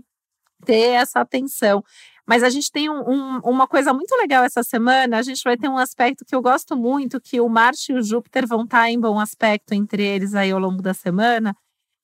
ter 0.65 0.91
essa 0.91 1.21
atenção. 1.21 1.83
Mas 2.27 2.43
a 2.43 2.51
gente 2.51 2.71
tem 2.71 2.89
um, 2.89 3.01
um, 3.09 3.41
uma 3.41 3.67
coisa 3.67 3.93
muito 3.93 4.15
legal 4.17 4.45
essa 4.45 4.63
semana. 4.63 5.19
A 5.19 5.23
gente 5.23 5.43
vai 5.43 5.57
ter 5.57 5.69
um 5.69 5.79
aspecto 5.79 6.25
que 6.25 6.35
eu 6.35 6.43
gosto 6.43 6.77
muito, 6.77 7.21
que 7.21 7.41
o 7.41 7.49
Marte 7.49 7.93
e 7.93 7.97
o 7.97 8.03
Júpiter 8.03 8.47
vão 8.47 8.63
estar 8.63 8.89
em 8.89 9.01
bom 9.01 9.19
aspecto 9.19 9.73
entre 9.73 10.05
eles 10.05 10.35
aí 10.35 10.51
ao 10.53 10.61
longo 10.61 10.81
da 10.83 10.95
semana. 10.95 11.57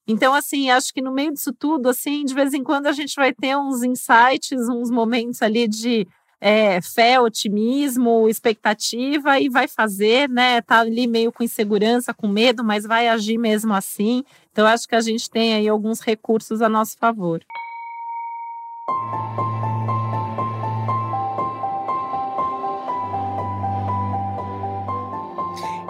Então, 0.09 0.35
assim, 0.35 0.71
acho 0.71 0.93
que 0.93 1.03
no 1.03 1.13
meio 1.13 1.33
disso 1.33 1.53
tudo, 1.53 1.89
assim, 1.89 2.25
de 2.25 2.35
vez 2.35 2.55
em 2.55 2.63
quando 2.63 2.87
a 2.87 2.93
gente 2.93 3.15
vai 3.17 3.33
ter 3.33 3.57
uns 3.57 3.83
insights, 3.83 4.69
uns 4.69 4.91
momentos 4.91 5.43
ali 5.43 5.67
de 5.67 6.07
é, 6.41 6.81
fé, 6.81 7.21
otimismo, 7.21 8.29
expectativa 8.29 9.41
e 9.41 9.49
vai 9.49 9.67
fazer, 9.67 10.29
né? 10.29 10.61
Tá 10.61 10.81
ali 10.81 11.07
meio 11.07 11.33
com 11.33 11.43
insegurança, 11.43 12.15
com 12.15 12.29
medo, 12.29 12.63
mas 12.63 12.85
vai 12.85 13.09
agir 13.09 13.39
mesmo 13.39 13.75
assim. 13.75 14.25
Então, 14.57 14.67
acho 14.67 14.89
que 14.89 14.95
a 14.95 15.03
gente 15.03 15.29
tem 15.29 15.53
aí 15.53 15.69
alguns 15.69 16.01
recursos 16.01 16.63
a 16.63 16.69
nosso 16.71 16.97
favor. 16.97 17.45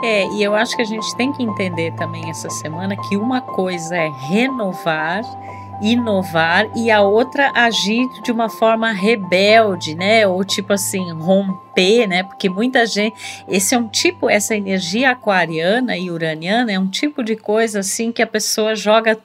É, 0.02 0.26
e 0.32 0.42
eu 0.42 0.52
acho 0.56 0.74
que 0.74 0.82
a 0.82 0.84
gente 0.84 1.16
tem 1.16 1.32
que 1.32 1.44
entender 1.44 1.94
também 1.94 2.28
essa 2.28 2.50
semana 2.50 2.96
que 2.96 3.16
uma 3.16 3.40
coisa 3.40 3.96
é 3.96 4.08
renovar 4.08 5.22
inovar 5.82 6.70
e 6.76 6.90
a 6.90 7.02
outra 7.02 7.52
agir 7.54 8.06
de 8.22 8.32
uma 8.32 8.48
forma 8.48 8.92
rebelde, 8.92 9.94
né? 9.94 10.26
Ou 10.26 10.44
tipo 10.44 10.72
assim, 10.72 11.12
romper, 11.12 12.06
né? 12.06 12.22
Porque 12.22 12.48
muita 12.48 12.86
gente, 12.86 13.16
esse 13.48 13.74
é 13.74 13.78
um 13.78 13.88
tipo, 13.88 14.28
essa 14.30 14.54
energia 14.54 15.10
aquariana 15.10 15.96
e 15.96 16.10
uraniana 16.10 16.72
é 16.72 16.78
um 16.78 16.88
tipo 16.88 17.22
de 17.22 17.36
coisa 17.36 17.80
assim 17.80 18.12
que 18.12 18.22
a 18.22 18.26
pessoa 18.26 18.74
joga, 18.74 19.18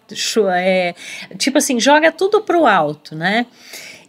é, 0.53 0.93
tipo 1.37 1.57
assim, 1.57 1.79
joga 1.79 2.11
tudo 2.11 2.41
pro 2.41 2.65
alto, 2.65 3.15
né? 3.15 3.45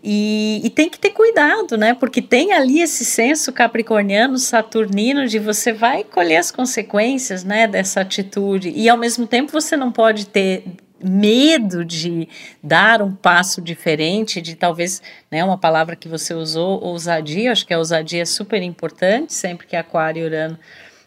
E, 0.05 0.61
e, 0.65 0.71
tem 0.71 0.89
que 0.89 0.99
ter 0.99 1.11
cuidado, 1.11 1.77
né? 1.77 1.95
Porque 1.95 2.21
tem 2.21 2.53
ali 2.53 2.81
esse 2.81 3.05
senso 3.05 3.53
capricorniano, 3.53 4.37
saturnino, 4.37 5.29
de 5.29 5.39
você 5.39 5.73
vai 5.73 6.03
colher 6.03 6.39
as 6.39 6.51
consequências, 6.51 7.45
né? 7.45 7.69
Dessa 7.69 8.01
atitude. 8.01 8.73
E 8.75 8.89
ao 8.89 8.99
mesmo 8.99 9.29
tempo 9.29 9.53
você 9.53 9.77
não 9.77 9.93
pode 9.93 10.27
ter 10.27 10.65
medo 11.03 11.85
de 11.85 12.29
dar 12.63 13.03
um 13.03 13.13
passo 13.13 13.61
diferente, 13.61 14.41
de 14.41 14.55
talvez, 14.55 15.03
né, 15.31 15.45
uma 15.45 15.59
palavra 15.59 15.97
que 15.97 16.09
você 16.09 16.35
usou, 16.35 16.83
ousadia, 16.83 17.53
acho 17.53 17.67
que 17.67 17.75
a 17.75 17.79
ousadia 17.79 18.23
é 18.23 18.27
super 18.27 18.63
importante, 18.63 19.33
sempre 19.33 19.67
que 19.67 19.77
Aquário 19.77 20.23
e 20.23 20.27
Urano 20.27 20.59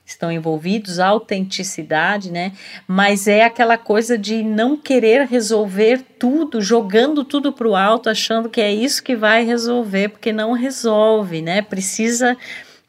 estão 0.06 0.32
envolvidos, 0.32 1.00
autenticidade, 1.00 2.32
né? 2.32 2.52
Mas 2.88 3.28
é 3.28 3.44
aquela 3.44 3.78
coisa 3.78 4.18
de 4.18 4.44
não 4.44 4.78
querer 4.78 5.26
resolver 5.26 6.04
tudo, 6.20 6.62
jogando 6.62 7.24
tudo 7.24 7.52
para 7.52 7.68
o 7.68 7.76
alto, 7.76 8.08
achando 8.08 8.48
que 8.48 8.62
é 8.62 8.72
isso 8.72 9.04
que 9.04 9.16
vai 9.16 9.44
resolver, 9.44 10.10
porque 10.10 10.32
não 10.32 10.52
resolve, 10.52 11.42
né? 11.42 11.62
Precisa 11.64 12.38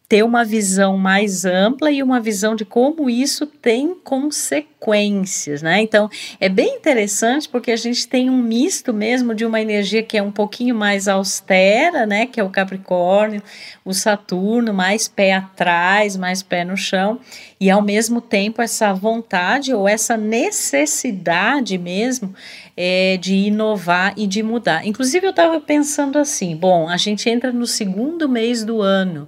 ter 0.08 0.22
uma 0.22 0.44
visão 0.44 0.96
mais 0.96 1.44
ampla 1.44 1.90
e 1.90 2.02
uma 2.02 2.20
visão 2.20 2.54
de 2.54 2.64
como 2.64 3.10
isso 3.10 3.44
tem 3.44 3.92
consequências, 3.94 5.62
né? 5.62 5.82
Então, 5.82 6.08
é 6.40 6.48
bem 6.48 6.76
interessante 6.76 7.48
porque 7.48 7.72
a 7.72 7.76
gente 7.76 8.06
tem 8.06 8.30
um 8.30 8.40
misto 8.40 8.94
mesmo 8.94 9.34
de 9.34 9.44
uma 9.44 9.60
energia 9.60 10.04
que 10.04 10.16
é 10.16 10.22
um 10.22 10.30
pouquinho 10.30 10.76
mais 10.76 11.08
austera, 11.08 12.06
né, 12.06 12.26
que 12.26 12.38
é 12.38 12.44
o 12.44 12.50
Capricórnio, 12.50 13.42
o 13.84 13.92
Saturno, 13.92 14.72
mais 14.72 15.08
pé 15.08 15.32
atrás, 15.32 16.16
mais 16.16 16.40
pé 16.40 16.64
no 16.64 16.76
chão, 16.76 17.18
e 17.58 17.68
ao 17.68 17.82
mesmo 17.82 18.20
tempo 18.20 18.62
essa 18.62 18.92
vontade 18.92 19.75
ou 19.75 19.88
essa 19.88 20.16
necessidade 20.16 21.76
mesmo 21.78 22.32
é, 22.76 23.16
de 23.16 23.34
inovar 23.34 24.14
e 24.16 24.26
de 24.26 24.42
mudar. 24.42 24.86
Inclusive, 24.86 25.26
eu 25.26 25.30
estava 25.30 25.60
pensando 25.60 26.18
assim: 26.18 26.54
bom, 26.54 26.88
a 26.88 26.96
gente 26.96 27.28
entra 27.28 27.52
no 27.52 27.66
segundo 27.66 28.28
mês 28.28 28.62
do 28.62 28.80
ano 28.80 29.26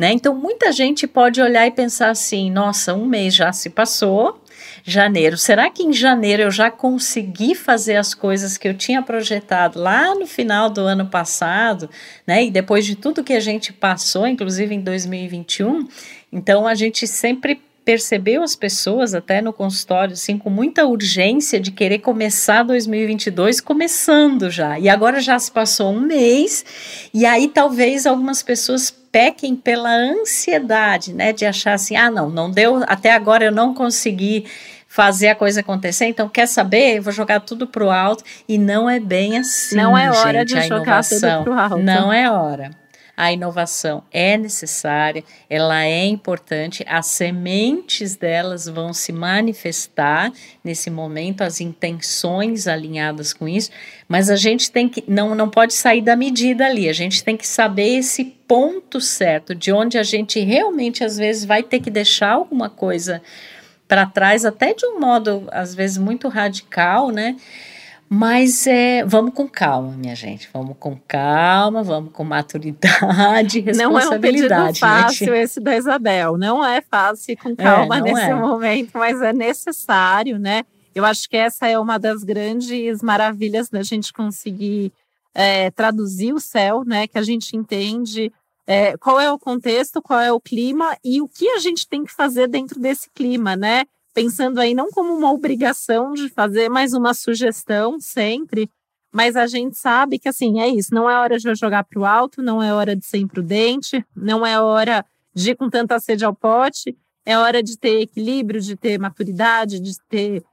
né? 0.00 0.12
Então 0.12 0.34
muita 0.34 0.72
gente 0.72 1.06
pode 1.06 1.42
olhar 1.42 1.66
e 1.66 1.70
pensar 1.70 2.08
assim: 2.08 2.50
nossa, 2.50 2.94
um 2.94 3.04
mês 3.04 3.34
já 3.34 3.52
se 3.52 3.68
passou, 3.68 4.42
janeiro. 4.82 5.36
Será 5.36 5.68
que 5.68 5.82
em 5.82 5.92
janeiro 5.92 6.44
eu 6.44 6.50
já 6.50 6.70
consegui 6.70 7.54
fazer 7.54 7.96
as 7.96 8.14
coisas 8.14 8.56
que 8.56 8.66
eu 8.66 8.72
tinha 8.72 9.02
projetado 9.02 9.78
lá 9.78 10.14
no 10.14 10.26
final 10.26 10.70
do 10.70 10.80
ano 10.80 11.04
passado, 11.04 11.90
né? 12.26 12.46
E 12.46 12.50
depois 12.50 12.86
de 12.86 12.96
tudo 12.96 13.22
que 13.22 13.34
a 13.34 13.40
gente 13.40 13.74
passou, 13.74 14.26
inclusive 14.26 14.74
em 14.74 14.80
2021, 14.80 15.86
então 16.32 16.66
a 16.66 16.74
gente 16.74 17.06
sempre 17.06 17.60
percebeu 17.84 18.42
as 18.42 18.56
pessoas 18.56 19.14
até 19.14 19.42
no 19.42 19.52
consultório 19.52 20.12
assim 20.12 20.38
com 20.38 20.48
muita 20.48 20.86
urgência 20.86 21.58
de 21.58 21.70
querer 21.70 21.98
começar 21.98 22.62
2022 22.62 23.60
começando 23.60 24.48
já. 24.48 24.78
E 24.78 24.88
agora 24.88 25.20
já 25.20 25.38
se 25.38 25.50
passou 25.50 25.92
um 25.92 26.00
mês 26.00 26.64
e 27.12 27.26
aí 27.26 27.48
talvez 27.48 28.06
algumas 28.06 28.42
pessoas 28.42 28.99
pequem 29.10 29.56
pela 29.56 29.90
ansiedade, 29.90 31.12
né, 31.12 31.32
de 31.32 31.44
achar 31.44 31.74
assim: 31.74 31.96
"Ah, 31.96 32.10
não, 32.10 32.30
não 32.30 32.50
deu, 32.50 32.82
até 32.86 33.12
agora 33.12 33.44
eu 33.44 33.52
não 33.52 33.74
consegui 33.74 34.44
fazer 34.86 35.28
a 35.28 35.34
coisa 35.36 35.60
acontecer. 35.60 36.06
Então, 36.06 36.28
quer 36.28 36.46
saber? 36.46 36.96
Eu 36.96 37.02
vou 37.02 37.12
jogar 37.12 37.38
tudo 37.38 37.64
pro 37.64 37.90
alto. 37.90 38.24
E 38.48 38.58
não 38.58 38.90
é 38.90 38.98
bem 38.98 39.38
assim. 39.38 39.76
Não 39.76 39.96
é 39.96 40.10
hora 40.10 40.40
gente, 40.40 40.62
de 40.62 40.68
jogar 40.68 41.04
tudo 41.04 41.44
pro 41.44 41.52
alto. 41.52 41.78
Não 41.78 42.12
é 42.12 42.28
hora 42.28 42.72
a 43.20 43.30
inovação 43.30 44.02
é 44.10 44.38
necessária, 44.38 45.22
ela 45.50 45.84
é 45.84 46.06
importante, 46.06 46.82
as 46.88 47.04
sementes 47.04 48.16
delas 48.16 48.64
vão 48.64 48.94
se 48.94 49.12
manifestar 49.12 50.32
nesse 50.64 50.88
momento, 50.88 51.42
as 51.42 51.60
intenções 51.60 52.66
alinhadas 52.66 53.34
com 53.34 53.46
isso, 53.46 53.70
mas 54.08 54.30
a 54.30 54.36
gente 54.36 54.72
tem 54.72 54.88
que 54.88 55.04
não, 55.06 55.34
não 55.34 55.50
pode 55.50 55.74
sair 55.74 56.00
da 56.00 56.16
medida 56.16 56.64
ali, 56.64 56.88
a 56.88 56.94
gente 56.94 57.22
tem 57.22 57.36
que 57.36 57.46
saber 57.46 57.98
esse 57.98 58.24
ponto 58.24 59.02
certo, 59.02 59.54
de 59.54 59.70
onde 59.70 59.98
a 59.98 60.02
gente 60.02 60.40
realmente 60.40 61.04
às 61.04 61.18
vezes 61.18 61.44
vai 61.44 61.62
ter 61.62 61.80
que 61.80 61.90
deixar 61.90 62.30
alguma 62.30 62.70
coisa 62.70 63.20
para 63.86 64.06
trás, 64.06 64.46
até 64.46 64.72
de 64.72 64.86
um 64.86 64.98
modo 64.98 65.46
às 65.52 65.74
vezes 65.74 65.98
muito 65.98 66.26
radical, 66.26 67.10
né? 67.10 67.36
Mas 68.12 68.66
é, 68.66 69.04
vamos 69.04 69.32
com 69.32 69.48
calma, 69.48 69.92
minha 69.92 70.16
gente. 70.16 70.50
Vamos 70.52 70.76
com 70.80 70.98
calma, 71.06 71.80
vamos 71.80 72.12
com 72.12 72.24
maturidade, 72.24 73.60
responsabilidade. 73.60 73.78
Não 73.78 74.00
é 74.00 74.08
um 74.08 74.20
pedido 74.20 74.78
fácil 74.80 75.26
gente. 75.26 75.38
esse 75.38 75.60
da 75.60 75.76
Isabel. 75.76 76.36
Não 76.36 76.64
é 76.64 76.80
fácil 76.80 77.34
ir 77.34 77.36
com 77.36 77.50
é, 77.50 77.54
calma 77.54 77.98
é, 77.98 78.00
nesse 78.00 78.22
é. 78.22 78.34
momento, 78.34 78.90
mas 78.94 79.22
é 79.22 79.32
necessário, 79.32 80.40
né? 80.40 80.64
Eu 80.92 81.04
acho 81.04 81.30
que 81.30 81.36
essa 81.36 81.68
é 81.68 81.78
uma 81.78 81.98
das 81.98 82.24
grandes 82.24 83.00
maravilhas 83.00 83.68
da 83.68 83.84
gente 83.84 84.12
conseguir 84.12 84.92
é, 85.32 85.70
traduzir 85.70 86.32
o 86.32 86.40
céu, 86.40 86.82
né? 86.84 87.06
Que 87.06 87.16
a 87.16 87.22
gente 87.22 87.56
entende 87.56 88.32
é, 88.66 88.96
qual 88.96 89.20
é 89.20 89.30
o 89.30 89.38
contexto, 89.38 90.02
qual 90.02 90.18
é 90.18 90.32
o 90.32 90.40
clima 90.40 90.96
e 91.04 91.22
o 91.22 91.28
que 91.28 91.48
a 91.50 91.60
gente 91.60 91.86
tem 91.86 92.02
que 92.02 92.12
fazer 92.12 92.48
dentro 92.48 92.80
desse 92.80 93.08
clima, 93.14 93.54
né? 93.54 93.84
Pensando 94.20 94.58
aí 94.58 94.74
não 94.74 94.90
como 94.90 95.14
uma 95.14 95.32
obrigação 95.32 96.12
de 96.12 96.28
fazer, 96.28 96.68
mas 96.68 96.92
uma 96.92 97.14
sugestão 97.14 97.98
sempre. 97.98 98.70
Mas 99.10 99.34
a 99.34 99.46
gente 99.46 99.76
sabe 99.76 100.18
que 100.18 100.28
assim 100.28 100.60
é 100.60 100.68
isso, 100.68 100.94
não 100.94 101.08
é 101.08 101.18
hora 101.18 101.38
de 101.38 101.48
eu 101.48 101.56
jogar 101.56 101.84
para 101.84 101.98
o 101.98 102.04
alto, 102.04 102.42
não 102.42 102.62
é 102.62 102.72
hora 102.72 102.94
de 102.94 103.04
ser 103.04 103.18
imprudente, 103.18 104.04
não 104.14 104.46
é 104.46 104.60
hora 104.60 105.04
de 105.34 105.52
ir 105.52 105.56
com 105.56 105.70
tanta 105.70 105.98
sede 105.98 106.24
ao 106.24 106.34
pote, 106.34 106.96
é 107.24 107.36
hora 107.36 107.62
de 107.62 107.78
ter 107.78 108.02
equilíbrio, 108.02 108.60
de 108.60 108.76
ter 108.76 108.98
maturidade, 108.98 109.80
de 109.80 109.98
ter 110.08 110.44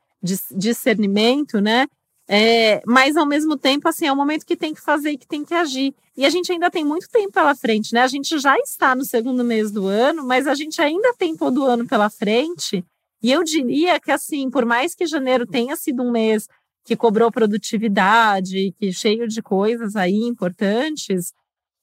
discernimento, 0.56 1.60
né? 1.60 1.88
É, 2.28 2.82
mas 2.86 3.16
ao 3.16 3.26
mesmo 3.26 3.58
tempo, 3.58 3.88
assim, 3.88 4.06
é 4.06 4.12
um 4.12 4.16
momento 4.16 4.46
que 4.46 4.56
tem 4.56 4.74
que 4.74 4.82
fazer 4.82 5.12
e 5.12 5.18
que 5.18 5.28
tem 5.28 5.46
que 5.46 5.54
agir. 5.54 5.94
E 6.16 6.26
a 6.26 6.30
gente 6.30 6.52
ainda 6.52 6.72
tem 6.72 6.84
muito 6.84 7.08
tempo 7.10 7.32
pela 7.32 7.56
frente, 7.56 7.94
né? 7.94 8.02
A 8.02 8.08
gente 8.08 8.40
já 8.40 8.58
está 8.58 8.96
no 8.96 9.06
segundo 9.06 9.44
mês 9.44 9.72
do 9.72 9.88
ano, 9.88 10.26
mas 10.26 10.48
a 10.48 10.56
gente 10.56 10.82
ainda 10.82 11.14
tem 11.18 11.38
todo 11.38 11.62
o 11.62 11.66
ano 11.66 11.86
pela 11.86 12.10
frente. 12.10 12.84
E 13.22 13.32
eu 13.32 13.44
diria 13.44 14.00
que, 14.00 14.12
assim, 14.12 14.50
por 14.50 14.66
mais 14.66 14.94
que 14.94 15.06
janeiro 15.06 15.46
tenha 15.46 15.76
sido 15.76 16.04
um 16.04 16.12
mês 16.12 16.48
que 16.84 16.96
cobrou 16.96 17.32
produtividade, 17.32 18.74
que 18.80 18.94
cheio 18.94 19.28
de 19.28 19.42
coisas 19.42 19.96
aí 19.96 20.16
importantes, 20.16 21.34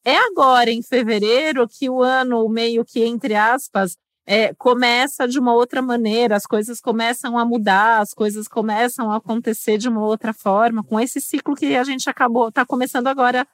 é 0.05 0.17
agora, 0.17 0.71
em 0.71 0.83
fevereiro, 0.83 1.69
que 1.69 1.91
o 1.91 2.03
ano, 2.03 2.49
meio 2.49 2.85
que, 2.85 3.03
entre 3.05 3.35
aspas, 3.35 3.97
é, 4.27 4.55
começa 4.55 5.29
de 5.29 5.39
uma 5.39 5.55
outra 5.55 5.83
maneira, 5.83 6.37
as 6.37 6.47
coisas 6.47 6.81
começam 6.81 7.39
a 7.39 7.45
mudar, 7.45 8.01
as 8.01 8.15
coisas 8.15 8.49
começam 8.49 9.11
a 9.11 9.17
acontecer 9.17 9.77
de 9.79 9.89
uma 9.89 10.05
outra 10.05 10.33
forma, 10.33 10.83
com 10.83 10.99
esse 10.99 11.21
ciclo 11.21 11.55
que 11.55 11.77
a 11.77 11.85
gente 11.85 12.09
acabou, 12.09 12.49
está 12.49 12.65
começando 12.65 13.07
agora 13.07 13.47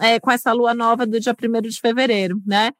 é, 0.00 0.18
com 0.20 0.30
essa 0.30 0.52
lua 0.52 0.74
nova 0.74 1.06
do 1.06 1.18
dia 1.20 1.34
1 1.34 1.68
de 1.68 1.80
fevereiro, 1.80 2.40
né? 2.46 2.72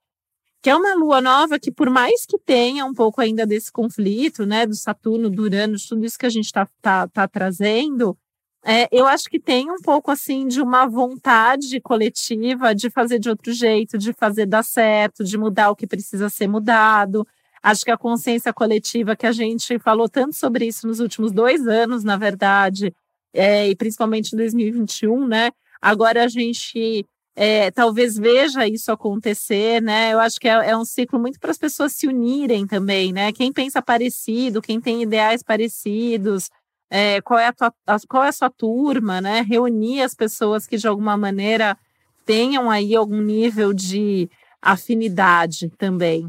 Que 0.67 0.71
é 0.71 0.75
uma 0.75 0.97
lua 0.97 1.21
nova 1.21 1.61
que, 1.61 1.71
por 1.71 1.89
mais 1.89 2.27
que 2.27 2.37
tenha 2.37 2.85
um 2.85 2.93
pouco 2.93 3.21
ainda 3.21 3.47
desse 3.47 3.71
conflito, 3.71 4.45
né, 4.45 4.67
do 4.67 4.75
Saturno, 4.75 5.31
do 5.31 5.45
Urano, 5.45 5.77
tudo 5.89 6.05
isso 6.05 6.19
que 6.19 6.27
a 6.27 6.29
gente 6.29 6.47
está 6.47 6.67
tá, 6.83 7.07
tá 7.07 7.29
trazendo, 7.29 8.19
é, 8.65 8.89
eu 8.91 9.07
acho 9.07 9.31
que 9.31 9.39
tem 9.39 9.71
um 9.71 9.81
pouco 9.81 10.11
assim 10.11 10.49
de 10.49 10.61
uma 10.61 10.85
vontade 10.89 11.81
coletiva 11.81 12.75
de 12.75 12.91
fazer 12.91 13.21
de 13.21 13.31
outro 13.31 13.53
jeito, 13.53 13.97
de 13.97 14.13
fazer 14.13 14.45
dar 14.45 14.65
certo, 14.65 15.23
de 15.23 15.39
mudar 15.39 15.71
o 15.71 15.77
que 15.77 15.87
precisa 15.87 16.29
ser 16.29 16.49
mudado. 16.49 17.25
Acho 17.63 17.85
que 17.85 17.93
a 17.93 17.97
consciência 17.97 18.53
coletiva 18.53 19.15
que 19.15 19.29
a 19.29 19.31
gente 19.31 19.79
falou 19.79 20.09
tanto 20.09 20.35
sobre 20.35 20.67
isso 20.67 20.89
nos 20.89 20.99
últimos 20.99 21.31
dois 21.31 21.65
anos, 21.69 22.03
na 22.03 22.17
verdade, 22.17 22.93
é, 23.33 23.69
e 23.69 23.77
principalmente 23.77 24.33
em 24.33 24.37
2021, 24.37 25.29
né? 25.29 25.53
Agora 25.81 26.25
a 26.25 26.29
gente 26.29 27.07
é, 27.39 27.71
talvez 27.71 28.17
veja 28.17 28.67
isso 28.67 28.91
acontecer, 28.91 29.83
né? 29.83 30.15
Eu 30.15 30.21
acho 30.21 30.41
que 30.41 30.49
é, 30.49 30.71
é 30.71 30.77
um 30.77 30.87
ciclo 30.87 31.21
muito 31.21 31.39
para 31.39 31.51
as 31.51 31.59
pessoas 31.59 31.93
se 31.93 32.07
unirem 32.07 32.67
também, 32.67 33.13
né? 33.13 33.31
Quem 33.31 33.53
pensa 33.53 33.83
parecido, 33.83 34.63
quem 34.63 34.81
tem 34.81 35.03
ideais 35.03 35.43
parecidos, 35.43 36.49
é, 36.89 37.21
qual, 37.21 37.39
é 37.39 37.49
a 37.49 37.53
tua, 37.53 37.75
qual 38.09 38.25
é 38.25 38.29
a 38.29 38.33
sua 38.33 38.49
turma, 38.49 39.21
né? 39.21 39.43
Reunir 39.43 40.01
as 40.01 40.15
pessoas 40.15 40.67
que 40.67 40.79
de 40.79 40.89
alguma 40.89 41.15
maneira 41.15 41.77
tenham 42.25 42.71
aí 42.71 42.97
algum 42.97 43.21
nível 43.21 43.75
de 43.75 44.31
afinidade 44.63 45.71
também. 45.77 46.27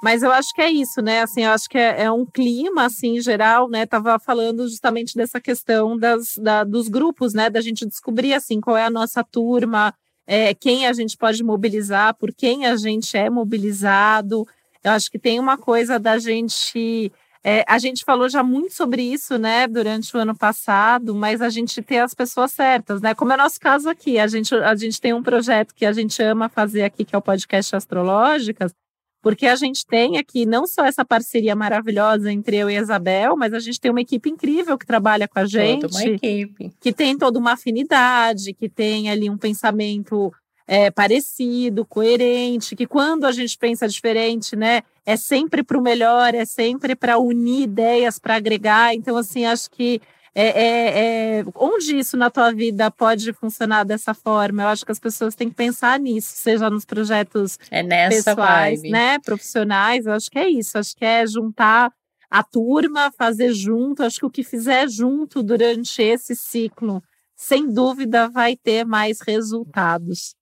Mas 0.00 0.22
eu 0.22 0.30
acho 0.30 0.54
que 0.54 0.60
é 0.60 0.70
isso, 0.70 1.02
né? 1.02 1.22
Assim, 1.22 1.42
eu 1.42 1.50
acho 1.50 1.68
que 1.68 1.76
é, 1.76 2.04
é 2.04 2.10
um 2.10 2.24
clima, 2.24 2.84
assim, 2.84 3.20
geral, 3.20 3.68
né? 3.68 3.84
Tava 3.84 4.18
falando 4.18 4.68
justamente 4.68 5.16
dessa 5.16 5.40
questão 5.40 5.98
das, 5.98 6.36
da, 6.38 6.62
dos 6.62 6.88
grupos, 6.88 7.34
né? 7.34 7.50
Da 7.50 7.60
gente 7.60 7.84
descobrir, 7.84 8.32
assim, 8.32 8.60
qual 8.60 8.76
é 8.76 8.84
a 8.84 8.90
nossa 8.90 9.24
turma, 9.24 9.92
é, 10.24 10.54
quem 10.54 10.86
a 10.86 10.92
gente 10.92 11.16
pode 11.16 11.42
mobilizar, 11.42 12.14
por 12.14 12.32
quem 12.32 12.66
a 12.66 12.76
gente 12.76 13.16
é 13.16 13.28
mobilizado. 13.28 14.46
Eu 14.84 14.92
acho 14.92 15.10
que 15.10 15.18
tem 15.18 15.40
uma 15.40 15.58
coisa 15.58 15.98
da 15.98 16.18
gente. 16.18 17.10
É, 17.42 17.64
a 17.66 17.78
gente 17.78 18.04
falou 18.04 18.28
já 18.28 18.42
muito 18.42 18.74
sobre 18.74 19.02
isso, 19.02 19.38
né, 19.38 19.66
durante 19.66 20.14
o 20.14 20.20
ano 20.20 20.36
passado, 20.36 21.14
mas 21.14 21.40
a 21.40 21.48
gente 21.48 21.80
ter 21.80 21.98
as 21.98 22.12
pessoas 22.12 22.52
certas, 22.52 23.00
né? 23.00 23.14
Como 23.14 23.32
é 23.32 23.36
o 23.36 23.38
nosso 23.38 23.58
caso 23.58 23.88
aqui, 23.88 24.18
a 24.18 24.26
gente, 24.26 24.54
a 24.54 24.74
gente 24.74 25.00
tem 25.00 25.14
um 25.14 25.22
projeto 25.22 25.74
que 25.74 25.86
a 25.86 25.92
gente 25.92 26.22
ama 26.22 26.48
fazer 26.48 26.82
aqui, 26.82 27.04
que 27.04 27.14
é 27.14 27.18
o 27.18 27.22
podcast 27.22 27.74
Astrológicas, 27.74 28.72
porque 29.20 29.46
a 29.46 29.56
gente 29.56 29.84
tem 29.86 30.16
aqui 30.16 30.46
não 30.46 30.66
só 30.66 30.84
essa 30.84 31.04
parceria 31.04 31.56
maravilhosa 31.56 32.32
entre 32.32 32.56
eu 32.56 32.70
e 32.70 32.76
a 32.76 32.80
Isabel, 32.80 33.36
mas 33.36 33.52
a 33.52 33.58
gente 33.58 33.80
tem 33.80 33.90
uma 33.90 34.00
equipe 34.00 34.30
incrível 34.30 34.78
que 34.78 34.86
trabalha 34.86 35.26
com 35.26 35.38
a 35.38 35.46
gente. 35.46 35.82
Toda 35.82 35.94
uma 35.94 36.04
equipe. 36.04 36.72
Que 36.80 36.92
tem 36.92 37.16
toda 37.16 37.38
uma 37.38 37.52
afinidade, 37.52 38.54
que 38.54 38.68
tem 38.68 39.10
ali 39.10 39.28
um 39.28 39.36
pensamento 39.36 40.32
é, 40.66 40.90
parecido, 40.90 41.84
coerente, 41.84 42.76
que 42.76 42.86
quando 42.86 43.24
a 43.24 43.32
gente 43.32 43.56
pensa 43.56 43.88
diferente, 43.88 44.54
né, 44.54 44.82
é 45.04 45.16
sempre 45.16 45.62
para 45.62 45.78
o 45.78 45.82
melhor, 45.82 46.34
é 46.34 46.44
sempre 46.44 46.94
para 46.94 47.18
unir 47.18 47.62
ideias, 47.62 48.18
para 48.18 48.36
agregar. 48.36 48.94
Então, 48.94 49.16
assim, 49.16 49.46
acho 49.46 49.70
que 49.70 50.00
é, 50.34 50.46
é, 50.46 51.38
é, 51.40 51.44
onde 51.54 51.98
isso 51.98 52.16
na 52.16 52.30
tua 52.30 52.52
vida 52.52 52.90
pode 52.90 53.32
funcionar 53.32 53.84
dessa 53.84 54.14
forma? 54.14 54.62
Eu 54.62 54.68
acho 54.68 54.84
que 54.84 54.92
as 54.92 54.98
pessoas 54.98 55.34
têm 55.34 55.48
que 55.48 55.54
pensar 55.54 55.98
nisso, 55.98 56.32
seja 56.36 56.70
nos 56.70 56.84
projetos 56.84 57.58
é 57.70 58.08
pessoais, 58.08 58.80
vibe. 58.80 58.90
né, 58.90 59.18
profissionais. 59.18 60.06
Eu 60.06 60.12
acho 60.12 60.30
que 60.30 60.38
é 60.38 60.48
isso. 60.48 60.78
Acho 60.78 60.96
que 60.96 61.04
é 61.04 61.26
juntar 61.26 61.92
a 62.30 62.42
turma, 62.42 63.12
fazer 63.16 63.52
junto. 63.52 64.02
Acho 64.02 64.20
que 64.20 64.26
o 64.26 64.30
que 64.30 64.42
fizer 64.44 64.88
junto 64.88 65.42
durante 65.42 66.02
esse 66.02 66.36
ciclo, 66.36 67.02
sem 67.34 67.68
dúvida, 67.68 68.28
vai 68.28 68.56
ter 68.56 68.84
mais 68.84 69.20
resultados. 69.20 70.37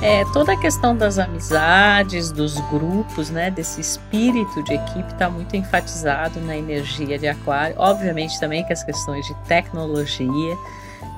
É, 0.00 0.24
toda 0.32 0.52
a 0.52 0.56
questão 0.56 0.96
das 0.96 1.18
amizades, 1.18 2.30
dos 2.30 2.58
grupos, 2.70 3.30
né, 3.30 3.50
desse 3.50 3.80
espírito 3.80 4.62
de 4.62 4.74
equipe 4.74 5.12
está 5.12 5.28
muito 5.28 5.56
enfatizado 5.56 6.40
na 6.40 6.56
energia 6.56 7.18
de 7.18 7.26
aquário. 7.26 7.74
Obviamente 7.76 8.38
também 8.38 8.64
que 8.64 8.72
as 8.72 8.84
questões 8.84 9.26
de 9.26 9.34
tecnologia, 9.46 10.56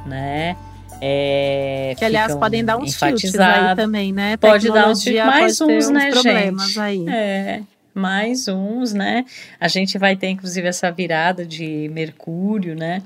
né, 0.06 0.56
é, 1.02 1.94
que 1.98 2.04
aliás 2.04 2.34
podem 2.34 2.64
dar 2.64 2.76
uns 2.76 2.94
tilts 2.94 3.38
aí 3.38 3.74
também, 3.76 4.12
né? 4.12 4.36
Pode 4.36 4.68
dar 4.70 4.88
uns 4.88 5.00
tilts, 5.00 5.24
mais 5.24 5.60
uns, 5.60 5.86
uns, 5.86 5.90
né, 5.90 6.10
problemas 6.10 6.66
gente? 6.66 6.80
Aí. 6.80 7.08
É, 7.08 7.60
mais 7.94 8.48
uns, 8.48 8.92
né? 8.92 9.24
A 9.58 9.66
gente 9.66 9.96
vai 9.96 10.14
ter 10.14 10.28
inclusive 10.28 10.68
essa 10.68 10.90
virada 10.90 11.44
de 11.44 11.90
Mercúrio, 11.92 12.76
né? 12.76 13.02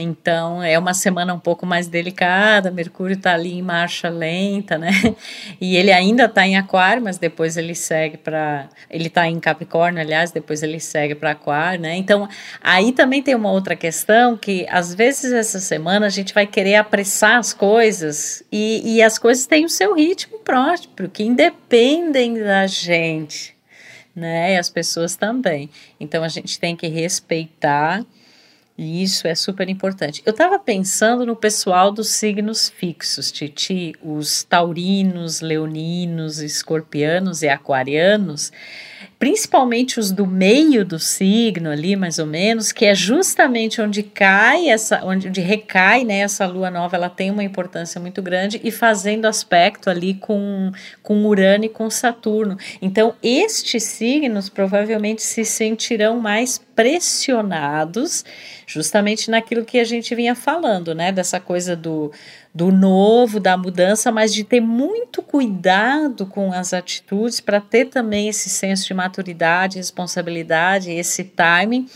Então 0.00 0.62
é 0.62 0.78
uma 0.78 0.94
semana 0.94 1.32
um 1.34 1.38
pouco 1.38 1.66
mais 1.66 1.86
delicada. 1.88 2.70
Mercúrio 2.70 3.14
está 3.14 3.34
ali 3.34 3.54
em 3.58 3.62
marcha 3.62 4.08
lenta, 4.08 4.78
né? 4.78 4.90
E 5.60 5.76
ele 5.76 5.92
ainda 5.92 6.24
está 6.24 6.46
em 6.46 6.56
Aquário, 6.56 7.02
mas 7.02 7.18
depois 7.18 7.56
ele 7.56 7.74
segue 7.74 8.16
para. 8.16 8.68
Ele 8.90 9.06
está 9.06 9.26
em 9.26 9.38
Capricórnio, 9.40 10.00
aliás, 10.00 10.30
depois 10.30 10.62
ele 10.62 10.78
segue 10.78 11.14
para 11.14 11.30
Aquário, 11.30 11.80
né? 11.80 11.96
Então 11.96 12.28
aí 12.60 12.92
também 12.92 13.22
tem 13.22 13.34
uma 13.34 13.50
outra 13.50 13.74
questão 13.74 14.36
que 14.36 14.66
às 14.68 14.94
vezes 14.94 15.32
essa 15.32 15.58
semana 15.58 16.06
a 16.06 16.10
gente 16.10 16.34
vai 16.34 16.46
querer 16.46 16.76
apressar 16.76 17.38
as 17.38 17.52
coisas 17.52 18.42
e, 18.52 18.96
e 18.96 19.02
as 19.02 19.18
coisas 19.18 19.46
têm 19.46 19.64
o 19.64 19.68
seu 19.68 19.94
ritmo 19.94 20.38
próprio, 20.40 21.08
que 21.08 21.22
independem 21.22 22.34
da 22.34 22.66
gente, 22.66 23.56
né? 24.14 24.54
E 24.54 24.58
as 24.58 24.68
pessoas 24.68 25.16
também. 25.16 25.70
Então 25.98 26.22
a 26.22 26.28
gente 26.28 26.58
tem 26.58 26.76
que 26.76 26.86
respeitar 26.86 28.04
e 28.78 29.02
isso 29.02 29.26
é 29.26 29.34
super 29.34 29.68
importante. 29.68 30.22
Eu 30.26 30.32
estava 30.32 30.58
pensando 30.58 31.24
no 31.24 31.34
pessoal 31.34 31.90
dos 31.90 32.08
signos 32.08 32.68
fixos, 32.68 33.32
Titi, 33.32 33.94
os 34.02 34.44
taurinos, 34.44 35.40
leoninos, 35.40 36.38
escorpianos 36.38 37.42
e 37.42 37.48
aquarianos 37.48 38.52
principalmente 39.18 39.98
os 39.98 40.12
do 40.12 40.26
meio 40.26 40.84
do 40.84 40.98
signo 40.98 41.70
ali, 41.70 41.96
mais 41.96 42.18
ou 42.18 42.26
menos, 42.26 42.70
que 42.70 42.84
é 42.84 42.94
justamente 42.94 43.80
onde 43.80 44.02
cai 44.02 44.68
essa, 44.68 45.04
onde 45.04 45.40
recai, 45.40 46.04
né, 46.04 46.18
essa 46.18 46.46
lua 46.46 46.70
nova, 46.70 46.96
ela 46.96 47.08
tem 47.08 47.30
uma 47.30 47.42
importância 47.42 48.00
muito 48.00 48.20
grande 48.20 48.60
e 48.62 48.70
fazendo 48.70 49.24
aspecto 49.24 49.88
ali 49.88 50.14
com, 50.14 50.70
com 51.02 51.24
Urano 51.24 51.64
e 51.64 51.68
com 51.68 51.88
Saturno. 51.88 52.58
Então, 52.80 53.14
estes 53.22 53.84
signos 53.84 54.48
provavelmente 54.50 55.22
se 55.22 55.44
sentirão 55.44 56.20
mais 56.20 56.60
pressionados 56.74 58.24
justamente 58.66 59.30
naquilo 59.30 59.64
que 59.64 59.78
a 59.78 59.84
gente 59.84 60.14
vinha 60.14 60.34
falando, 60.34 60.94
né, 60.94 61.10
dessa 61.10 61.40
coisa 61.40 61.74
do 61.74 62.12
do 62.56 62.72
novo, 62.72 63.38
da 63.38 63.54
mudança, 63.54 64.10
mas 64.10 64.32
de 64.32 64.42
ter 64.42 64.60
muito 64.62 65.20
cuidado 65.20 66.24
com 66.24 66.50
as 66.52 66.72
atitudes 66.72 67.38
para 67.38 67.60
ter 67.60 67.84
também 67.84 68.28
esse 68.30 68.48
senso 68.48 68.86
de 68.86 68.94
maturidade, 68.94 69.76
responsabilidade, 69.76 70.90
esse 70.90 71.22
timing. 71.22 71.86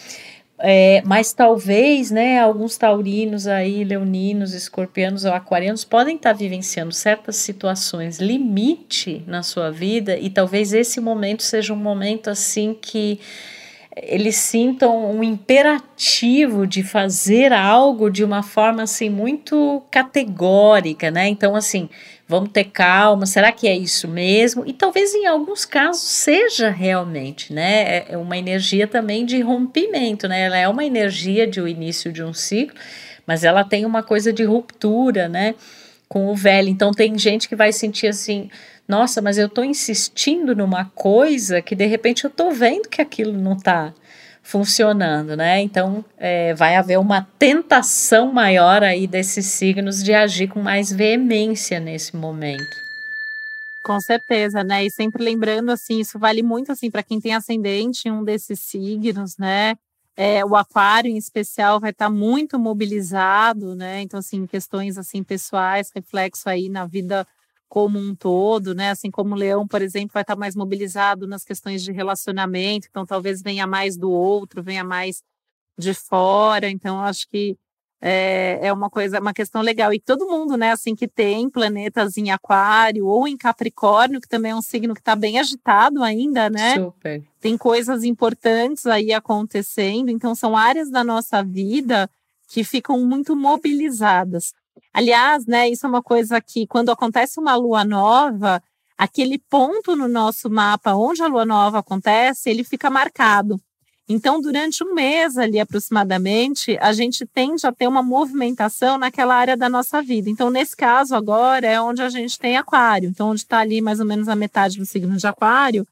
É, 0.58 1.00
mas 1.06 1.32
talvez, 1.32 2.10
né, 2.10 2.38
alguns 2.38 2.76
taurinos 2.76 3.46
aí, 3.46 3.82
leoninos, 3.82 4.52
escorpianos 4.52 5.24
ou 5.24 5.32
aquarianos 5.32 5.82
podem 5.82 6.16
estar 6.16 6.32
tá 6.32 6.36
vivenciando 6.36 6.92
certas 6.92 7.36
situações 7.36 8.18
limite 8.18 9.24
na 9.26 9.42
sua 9.42 9.70
vida 9.70 10.18
e 10.18 10.28
talvez 10.28 10.74
esse 10.74 11.00
momento 11.00 11.42
seja 11.42 11.72
um 11.72 11.76
momento 11.76 12.28
assim 12.28 12.76
que 12.78 13.18
eles 14.02 14.36
sintam 14.36 15.10
um 15.10 15.22
imperativo 15.22 16.66
de 16.66 16.82
fazer 16.82 17.52
algo 17.52 18.10
de 18.10 18.24
uma 18.24 18.42
forma 18.42 18.82
assim 18.82 19.08
muito 19.10 19.82
categórica, 19.90 21.10
né? 21.10 21.28
Então 21.28 21.54
assim, 21.56 21.88
vamos 22.26 22.50
ter 22.50 22.64
calma, 22.64 23.26
será 23.26 23.50
que 23.50 23.66
é 23.66 23.76
isso 23.76 24.06
mesmo? 24.06 24.64
E 24.64 24.72
talvez 24.72 25.12
em 25.14 25.26
alguns 25.26 25.64
casos 25.64 26.02
seja 26.02 26.70
realmente, 26.70 27.52
né? 27.52 27.82
É, 27.82 28.06
é 28.10 28.16
uma 28.16 28.38
energia 28.38 28.86
também 28.86 29.26
de 29.26 29.40
rompimento, 29.40 30.28
né? 30.28 30.42
Ela 30.42 30.56
é 30.56 30.68
uma 30.68 30.84
energia 30.84 31.46
de 31.46 31.60
o 31.60 31.66
início 31.66 32.12
de 32.12 32.22
um 32.22 32.32
ciclo, 32.32 32.78
mas 33.26 33.42
ela 33.44 33.64
tem 33.64 33.84
uma 33.84 34.02
coisa 34.02 34.32
de 34.32 34.44
ruptura, 34.44 35.28
né? 35.28 35.54
Com 36.08 36.28
o 36.28 36.34
velho. 36.34 36.68
Então 36.68 36.92
tem 36.92 37.18
gente 37.18 37.48
que 37.48 37.56
vai 37.56 37.72
sentir 37.72 38.06
assim, 38.06 38.48
nossa, 38.90 39.22
mas 39.22 39.38
eu 39.38 39.46
estou 39.46 39.64
insistindo 39.64 40.54
numa 40.54 40.84
coisa 40.86 41.62
que 41.62 41.76
de 41.76 41.86
repente 41.86 42.24
eu 42.24 42.28
estou 42.28 42.50
vendo 42.50 42.88
que 42.88 43.00
aquilo 43.00 43.32
não 43.32 43.52
está 43.52 43.94
funcionando, 44.42 45.36
né? 45.36 45.60
Então 45.60 46.04
é, 46.18 46.52
vai 46.54 46.74
haver 46.74 46.98
uma 46.98 47.22
tentação 47.38 48.32
maior 48.32 48.82
aí 48.82 49.06
desses 49.06 49.46
signos 49.46 50.02
de 50.02 50.12
agir 50.12 50.48
com 50.48 50.60
mais 50.60 50.90
veemência 50.90 51.78
nesse 51.78 52.16
momento. 52.16 52.90
Com 53.84 54.00
certeza, 54.00 54.64
né? 54.64 54.84
E 54.84 54.90
sempre 54.90 55.22
lembrando 55.22 55.70
assim, 55.70 56.00
isso 56.00 56.18
vale 56.18 56.42
muito 56.42 56.72
assim 56.72 56.90
para 56.90 57.04
quem 57.04 57.20
tem 57.20 57.32
ascendente 57.32 58.08
em 58.08 58.10
um 58.10 58.24
desses 58.24 58.58
signos, 58.58 59.38
né? 59.38 59.76
É, 60.16 60.44
o 60.44 60.56
aquário 60.56 61.08
em 61.08 61.16
especial 61.16 61.78
vai 61.78 61.90
estar 61.90 62.06
tá 62.06 62.10
muito 62.10 62.58
mobilizado, 62.58 63.76
né? 63.76 64.02
Então 64.02 64.18
assim, 64.18 64.48
questões 64.48 64.98
assim 64.98 65.22
pessoais, 65.22 65.92
reflexo 65.94 66.48
aí 66.48 66.68
na 66.68 66.86
vida 66.86 67.24
como 67.70 68.00
um 68.00 68.16
todo, 68.16 68.74
né? 68.74 68.90
Assim 68.90 69.12
como 69.12 69.34
o 69.34 69.38
leão, 69.38 69.66
por 69.66 69.80
exemplo, 69.80 70.10
vai 70.12 70.22
estar 70.22 70.34
mais 70.34 70.56
mobilizado 70.56 71.24
nas 71.24 71.44
questões 71.44 71.84
de 71.84 71.92
relacionamento, 71.92 72.88
então 72.90 73.06
talvez 73.06 73.40
venha 73.40 73.64
mais 73.64 73.96
do 73.96 74.10
outro, 74.10 74.60
venha 74.60 74.82
mais 74.82 75.22
de 75.78 75.94
fora. 75.94 76.68
Então, 76.68 77.00
acho 77.00 77.28
que 77.28 77.56
é, 78.02 78.58
é 78.60 78.72
uma 78.72 78.90
coisa, 78.90 79.20
uma 79.20 79.32
questão 79.32 79.62
legal. 79.62 79.94
E 79.94 80.00
todo 80.00 80.26
mundo, 80.26 80.56
né, 80.56 80.72
assim, 80.72 80.96
que 80.96 81.06
tem 81.06 81.48
planetas 81.48 82.16
em 82.16 82.32
Aquário 82.32 83.06
ou 83.06 83.28
em 83.28 83.36
Capricórnio, 83.36 84.20
que 84.20 84.28
também 84.28 84.50
é 84.50 84.56
um 84.56 84.62
signo 84.62 84.92
que 84.92 85.00
está 85.00 85.14
bem 85.14 85.38
agitado 85.38 86.02
ainda, 86.02 86.50
né? 86.50 86.74
Super. 86.74 87.22
Tem 87.40 87.56
coisas 87.56 88.02
importantes 88.02 88.84
aí 88.84 89.12
acontecendo. 89.12 90.08
Então, 90.10 90.34
são 90.34 90.56
áreas 90.56 90.90
da 90.90 91.04
nossa 91.04 91.40
vida 91.40 92.10
que 92.48 92.64
ficam 92.64 92.98
muito 93.06 93.36
mobilizadas. 93.36 94.52
Aliás, 94.92 95.46
né, 95.46 95.68
isso 95.68 95.86
é 95.86 95.88
uma 95.88 96.02
coisa 96.02 96.40
que 96.40 96.66
quando 96.66 96.90
acontece 96.90 97.38
uma 97.38 97.54
lua 97.56 97.84
nova, 97.84 98.62
aquele 98.96 99.38
ponto 99.38 99.96
no 99.96 100.08
nosso 100.08 100.50
mapa 100.50 100.94
onde 100.94 101.22
a 101.22 101.26
lua 101.26 101.44
nova 101.44 101.78
acontece, 101.78 102.50
ele 102.50 102.64
fica 102.64 102.90
marcado. 102.90 103.60
Então, 104.12 104.40
durante 104.40 104.82
um 104.82 104.92
mês 104.92 105.38
ali 105.38 105.60
aproximadamente, 105.60 106.76
a 106.80 106.92
gente 106.92 107.24
tende 107.24 107.64
a 107.64 107.70
ter 107.70 107.86
uma 107.86 108.02
movimentação 108.02 108.98
naquela 108.98 109.36
área 109.36 109.56
da 109.56 109.68
nossa 109.68 110.02
vida. 110.02 110.28
Então, 110.28 110.50
nesse 110.50 110.76
caso 110.76 111.14
agora 111.14 111.64
é 111.64 111.80
onde 111.80 112.02
a 112.02 112.08
gente 112.08 112.36
tem 112.36 112.56
aquário. 112.56 113.08
Então, 113.08 113.30
onde 113.30 113.42
está 113.42 113.60
ali 113.60 113.80
mais 113.80 114.00
ou 114.00 114.06
menos 114.06 114.28
a 114.28 114.34
metade 114.34 114.78
do 114.78 114.84
signo 114.84 115.16
de 115.16 115.26
aquário, 115.28 115.86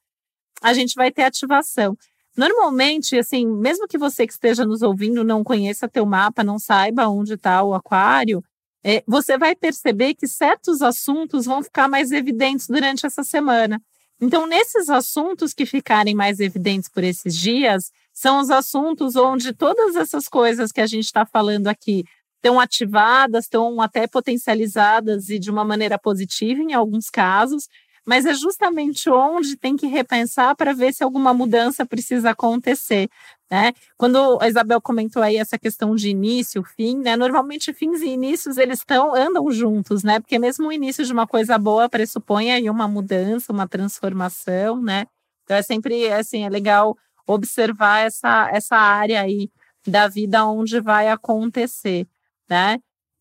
a 0.60 0.74
gente 0.74 0.96
vai 0.96 1.12
ter 1.12 1.22
ativação. 1.22 1.96
Normalmente, 2.36 3.16
assim, 3.16 3.46
mesmo 3.46 3.86
que 3.86 3.96
você 3.96 4.26
que 4.26 4.32
esteja 4.32 4.64
nos 4.64 4.82
ouvindo 4.82 5.22
não 5.22 5.44
conheça 5.44 5.88
teu 5.88 6.04
mapa, 6.04 6.42
não 6.42 6.58
saiba 6.58 7.08
onde 7.08 7.34
está 7.34 7.62
o 7.62 7.72
aquário, 7.72 8.42
é, 8.84 9.02
você 9.06 9.36
vai 9.36 9.54
perceber 9.54 10.14
que 10.14 10.26
certos 10.26 10.82
assuntos 10.82 11.46
vão 11.46 11.62
ficar 11.62 11.88
mais 11.88 12.12
evidentes 12.12 12.66
durante 12.68 13.06
essa 13.06 13.24
semana. 13.24 13.80
Então, 14.20 14.46
nesses 14.46 14.88
assuntos 14.88 15.54
que 15.54 15.64
ficarem 15.64 16.14
mais 16.14 16.40
evidentes 16.40 16.88
por 16.88 17.04
esses 17.04 17.36
dias, 17.36 17.90
são 18.12 18.40
os 18.40 18.50
assuntos 18.50 19.14
onde 19.14 19.52
todas 19.52 19.94
essas 19.94 20.26
coisas 20.26 20.72
que 20.72 20.80
a 20.80 20.86
gente 20.86 21.04
está 21.04 21.24
falando 21.24 21.68
aqui 21.68 22.04
estão 22.36 22.58
ativadas, 22.58 23.44
estão 23.44 23.80
até 23.80 24.06
potencializadas 24.06 25.28
e 25.28 25.38
de 25.38 25.50
uma 25.50 25.64
maneira 25.64 25.98
positiva 25.98 26.60
em 26.60 26.72
alguns 26.72 27.10
casos, 27.10 27.68
mas 28.08 28.24
é 28.24 28.32
justamente 28.32 29.10
onde 29.10 29.54
tem 29.54 29.76
que 29.76 29.86
repensar 29.86 30.56
para 30.56 30.72
ver 30.72 30.94
se 30.94 31.04
alguma 31.04 31.34
mudança 31.34 31.84
precisa 31.84 32.30
acontecer. 32.30 33.10
Né? 33.50 33.74
Quando 33.98 34.38
a 34.40 34.48
Isabel 34.48 34.80
comentou 34.80 35.22
aí 35.22 35.36
essa 35.36 35.58
questão 35.58 35.94
de 35.94 36.08
início, 36.08 36.64
fim, 36.64 36.96
né? 37.00 37.16
Normalmente 37.16 37.70
fins 37.74 38.00
e 38.00 38.08
inícios 38.08 38.56
eles 38.56 38.78
estão 38.78 39.14
andam 39.14 39.50
juntos, 39.50 40.02
né? 40.02 40.20
Porque 40.20 40.38
mesmo 40.38 40.68
o 40.68 40.72
início 40.72 41.04
de 41.04 41.12
uma 41.12 41.26
coisa 41.26 41.58
boa 41.58 41.86
pressupõe 41.86 42.50
aí 42.50 42.70
uma 42.70 42.88
mudança, 42.88 43.52
uma 43.52 43.68
transformação, 43.68 44.80
né? 44.80 45.04
Então 45.44 45.58
é 45.58 45.62
sempre 45.62 46.10
assim, 46.10 46.44
é 46.44 46.48
legal 46.48 46.96
observar 47.26 48.06
essa 48.06 48.48
essa 48.50 48.76
área 48.76 49.20
aí 49.20 49.50
da 49.86 50.08
vida 50.08 50.46
onde 50.46 50.80
vai 50.80 51.08
acontecer, 51.10 52.06
né? 52.48 52.78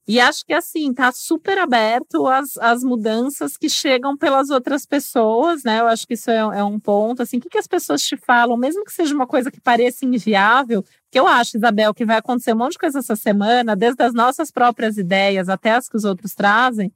E 0.08 0.22
acho 0.22 0.46
que 0.46 0.54
assim, 0.54 0.94
tá 0.94 1.12
super 1.12 1.58
aberto 1.58 2.28
às, 2.28 2.58
às 2.58 2.82
mudanças 2.82 3.58
que 3.58 3.70
chegam 3.70 4.16
pelas 4.16 4.50
outras 4.50 4.86
pessoas, 4.86 5.66
né? 5.66 5.82
Eu 5.82 5.88
acho 5.88 6.08
que 6.08 6.14
isso 6.14 6.32
é, 6.32 6.38
é 6.38 6.64
um 6.64 6.80
ponto. 6.80 7.22
Assim, 7.22 7.38
o 7.38 7.42
que, 7.42 7.50
que 7.50 7.58
as 7.58 7.68
pessoas 7.68 8.02
te 8.02 8.16
falam, 8.16 8.56
mesmo 8.56 8.86
que 8.86 8.94
seja 8.94 9.14
uma 9.14 9.28
coisa 9.28 9.52
que 9.52 9.60
pareça 9.60 10.06
inviável, 10.06 10.82
que 11.12 11.20
eu 11.20 11.28
acho, 11.28 11.58
Isabel, 11.58 11.94
que 11.94 12.06
vai 12.06 12.18
acontecer 12.18 12.54
um 12.54 12.58
monte 12.58 12.74
de 12.74 12.80
coisa 12.80 13.00
essa 13.00 13.18
semana, 13.18 13.76
desde 13.76 14.02
as 14.02 14.14
nossas 14.14 14.50
próprias 14.50 14.98
ideias 14.98 15.50
até 15.50 15.72
as 15.72 15.90
que 15.90 15.98
os 15.98 16.06
outros 16.06 16.34
trazem, 16.34 16.90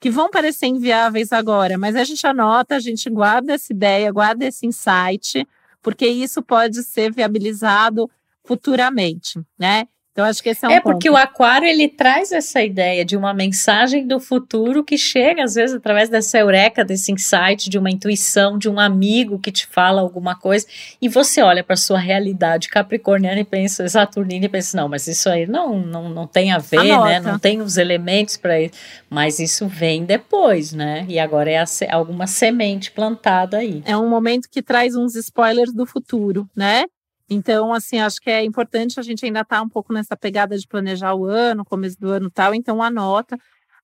que 0.00 0.10
vão 0.10 0.30
parecer 0.30 0.66
inviáveis 0.66 1.32
agora, 1.32 1.76
mas 1.76 1.94
a 1.94 2.04
gente 2.04 2.26
anota, 2.26 2.76
a 2.76 2.80
gente 2.80 3.08
guarda 3.10 3.54
essa 3.54 3.72
ideia, 3.72 4.12
guarda 4.12 4.46
esse 4.46 4.66
insight, 4.66 5.46
porque 5.82 6.06
isso 6.06 6.42
pode 6.42 6.82
ser 6.82 7.12
viabilizado 7.12 8.10
futuramente, 8.44 9.40
né? 9.58 9.88
Então, 10.16 10.24
acho 10.24 10.42
que 10.42 10.48
esse 10.48 10.64
é 10.64 10.68
um 10.68 10.70
É 10.72 10.80
ponto. 10.80 10.92
porque 10.94 11.10
o 11.10 11.14
aquário, 11.16 11.68
ele 11.68 11.88
traz 11.88 12.32
essa 12.32 12.62
ideia 12.62 13.04
de 13.04 13.14
uma 13.18 13.34
mensagem 13.34 14.06
do 14.06 14.18
futuro 14.18 14.82
que 14.82 14.96
chega, 14.96 15.44
às 15.44 15.56
vezes, 15.56 15.76
através 15.76 16.08
dessa 16.08 16.38
eureka, 16.38 16.82
desse 16.82 17.12
insight, 17.12 17.68
de 17.68 17.76
uma 17.78 17.90
intuição, 17.90 18.56
de 18.56 18.66
um 18.66 18.80
amigo 18.80 19.38
que 19.38 19.52
te 19.52 19.66
fala 19.66 20.00
alguma 20.00 20.34
coisa, 20.34 20.66
e 21.02 21.06
você 21.06 21.42
olha 21.42 21.62
para 21.62 21.76
sua 21.76 21.98
realidade 21.98 22.70
capricorniana 22.70 23.40
e 23.40 23.44
pensa, 23.44 23.86
saturnina, 23.86 24.46
e 24.46 24.48
pensa, 24.48 24.74
não, 24.78 24.88
mas 24.88 25.06
isso 25.06 25.28
aí 25.28 25.46
não, 25.46 25.78
não, 25.80 26.08
não 26.08 26.26
tem 26.26 26.50
a 26.50 26.56
ver, 26.56 26.78
Anota. 26.92 27.04
né? 27.10 27.20
Não 27.20 27.38
tem 27.38 27.60
os 27.60 27.76
elementos 27.76 28.38
para 28.38 28.58
isso. 28.58 28.72
Mas 29.10 29.38
isso 29.38 29.66
vem 29.68 30.06
depois, 30.06 30.72
né? 30.72 31.04
E 31.10 31.18
agora 31.18 31.50
é 31.50 31.66
se- 31.66 31.90
alguma 31.90 32.26
semente 32.26 32.90
plantada 32.90 33.58
aí. 33.58 33.82
é 33.84 33.94
um 33.94 34.08
momento 34.08 34.48
que 34.50 34.62
traz 34.62 34.96
uns 34.96 35.14
spoilers 35.14 35.74
do 35.74 35.84
futuro, 35.84 36.48
né? 36.56 36.84
Então, 37.28 37.72
assim, 37.72 37.98
acho 37.98 38.20
que 38.20 38.30
é 38.30 38.44
importante 38.44 39.00
a 39.00 39.02
gente 39.02 39.24
ainda 39.24 39.40
estar 39.40 39.60
um 39.62 39.68
pouco 39.68 39.92
nessa 39.92 40.16
pegada 40.16 40.56
de 40.56 40.66
planejar 40.66 41.14
o 41.14 41.24
ano, 41.26 41.64
começo 41.64 41.98
do 41.98 42.10
ano 42.10 42.30
tal, 42.30 42.54
então 42.54 42.82
anota. 42.82 43.36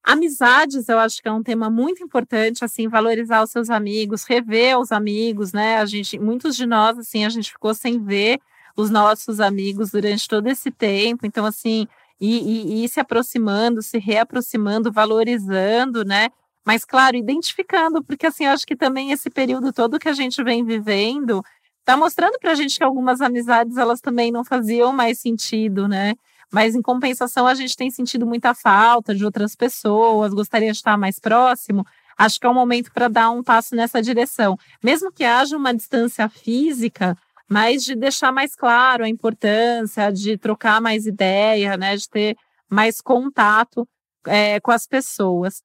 Amizades, 0.03 0.89
eu 0.89 0.99
acho 0.99 1.21
que 1.21 1.27
é 1.29 1.31
um 1.31 1.43
tema 1.43 1.69
muito 1.69 2.03
importante, 2.03 2.63
assim, 2.65 2.87
valorizar 2.89 3.43
os 3.43 3.51
seus 3.51 3.69
amigos, 3.69 4.23
rever 4.25 4.77
os 4.79 4.91
amigos, 4.91 5.53
né? 5.53 5.77
A 5.77 5.85
gente, 5.85 6.19
muitos 6.19 6.55
de 6.57 6.65
nós, 6.65 6.97
assim, 6.97 7.25
a 7.25 7.29
gente 7.29 7.51
ficou 7.51 7.73
sem 7.73 8.03
ver 8.03 8.39
os 8.77 8.89
nossos 8.89 9.39
amigos 9.39 9.91
durante 9.91 10.27
todo 10.27 10.47
esse 10.47 10.71
tempo, 10.71 11.25
então, 11.25 11.45
assim, 11.45 11.87
e, 12.19 12.81
e- 12.81 12.85
e 12.85 12.89
se 12.89 12.99
aproximando, 12.99 13.81
se 13.81 13.97
reaproximando, 13.97 14.91
valorizando, 14.91 16.03
né? 16.05 16.29
Mas, 16.65 16.85
claro, 16.85 17.15
identificando, 17.17 18.03
porque 18.03 18.25
assim, 18.25 18.45
eu 18.45 18.51
acho 18.51 18.65
que 18.65 18.75
também 18.75 19.11
esse 19.11 19.29
período 19.29 19.71
todo 19.73 19.99
que 19.99 20.07
a 20.09 20.13
gente 20.13 20.41
vem 20.43 20.63
vivendo 20.65 21.43
está 21.83 21.97
mostrando 21.97 22.39
para 22.39 22.51
a 22.51 22.55
gente 22.55 22.77
que 22.77 22.83
algumas 22.83 23.19
amizades 23.19 23.77
elas 23.77 23.99
também 23.99 24.31
não 24.31 24.43
faziam 24.43 24.93
mais 24.93 25.19
sentido, 25.19 25.87
né? 25.87 26.15
Mas 26.51 26.75
em 26.75 26.81
compensação 26.81 27.45
a 27.45 27.53
gente 27.53 27.75
tem 27.75 27.89
sentido 27.91 28.25
muita 28.25 28.53
falta 28.53 29.13
de 29.13 29.25
outras 29.25 29.55
pessoas, 29.55 30.33
gostaria 30.33 30.71
de 30.71 30.77
estar 30.77 30.97
mais 30.97 31.19
próximo. 31.19 31.85
Acho 32.17 32.39
que 32.39 32.45
é 32.45 32.49
um 32.49 32.53
momento 32.53 32.91
para 32.93 33.07
dar 33.09 33.31
um 33.31 33.43
passo 33.43 33.75
nessa 33.75 34.01
direção, 34.01 34.57
mesmo 34.83 35.11
que 35.11 35.23
haja 35.25 35.57
uma 35.57 35.73
distância 35.73 36.29
física, 36.29 37.17
mas 37.49 37.83
de 37.83 37.95
deixar 37.95 38.31
mais 38.31 38.55
claro 38.55 39.03
a 39.03 39.09
importância 39.09 40.11
de 40.11 40.37
trocar 40.37 40.79
mais 40.79 41.05
ideia, 41.05 41.75
né? 41.75 41.97
De 41.97 42.07
ter 42.07 42.37
mais 42.69 43.01
contato 43.01 43.87
é, 44.25 44.59
com 44.61 44.71
as 44.71 44.87
pessoas. 44.87 45.61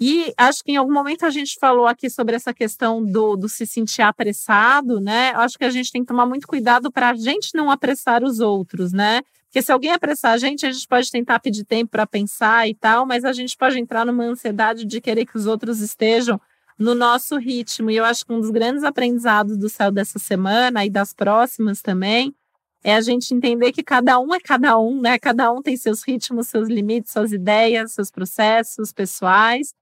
E 0.00 0.32
acho 0.36 0.64
que 0.64 0.72
em 0.72 0.76
algum 0.76 0.92
momento 0.92 1.24
a 1.24 1.30
gente 1.30 1.56
falou 1.60 1.86
aqui 1.86 2.10
sobre 2.10 2.34
essa 2.34 2.52
questão 2.52 3.04
do, 3.04 3.36
do 3.36 3.48
se 3.48 3.66
sentir 3.66 4.02
apressado, 4.02 5.00
né? 5.00 5.32
Acho 5.36 5.56
que 5.56 5.64
a 5.64 5.70
gente 5.70 5.92
tem 5.92 6.02
que 6.02 6.08
tomar 6.08 6.26
muito 6.26 6.46
cuidado 6.46 6.90
para 6.90 7.10
a 7.10 7.14
gente 7.14 7.54
não 7.54 7.70
apressar 7.70 8.24
os 8.24 8.40
outros, 8.40 8.92
né? 8.92 9.22
Porque 9.44 9.62
se 9.62 9.70
alguém 9.70 9.92
apressar 9.92 10.32
a 10.32 10.38
gente, 10.38 10.66
a 10.66 10.72
gente 10.72 10.88
pode 10.88 11.10
tentar 11.10 11.38
pedir 11.38 11.64
tempo 11.64 11.90
para 11.90 12.06
pensar 12.06 12.68
e 12.68 12.74
tal, 12.74 13.06
mas 13.06 13.24
a 13.24 13.32
gente 13.32 13.56
pode 13.56 13.78
entrar 13.78 14.04
numa 14.04 14.24
ansiedade 14.24 14.84
de 14.84 15.00
querer 15.00 15.26
que 15.26 15.36
os 15.36 15.46
outros 15.46 15.80
estejam 15.80 16.40
no 16.78 16.94
nosso 16.94 17.36
ritmo. 17.36 17.90
E 17.90 17.96
eu 17.96 18.04
acho 18.04 18.24
que 18.26 18.32
um 18.32 18.40
dos 18.40 18.50
grandes 18.50 18.82
aprendizados 18.82 19.56
do 19.58 19.68
céu 19.68 19.92
dessa 19.92 20.18
semana 20.18 20.84
e 20.84 20.90
das 20.90 21.12
próximas 21.12 21.82
também 21.82 22.34
é 22.82 22.96
a 22.96 23.00
gente 23.00 23.32
entender 23.32 23.70
que 23.72 23.82
cada 23.82 24.18
um 24.18 24.34
é 24.34 24.40
cada 24.40 24.76
um, 24.78 25.00
né? 25.00 25.18
Cada 25.18 25.52
um 25.52 25.62
tem 25.62 25.76
seus 25.76 26.02
ritmos, 26.02 26.48
seus 26.48 26.68
limites, 26.68 27.12
suas 27.12 27.30
ideias, 27.30 27.92
seus 27.92 28.10
processos 28.10 28.92
pessoais 28.92 29.74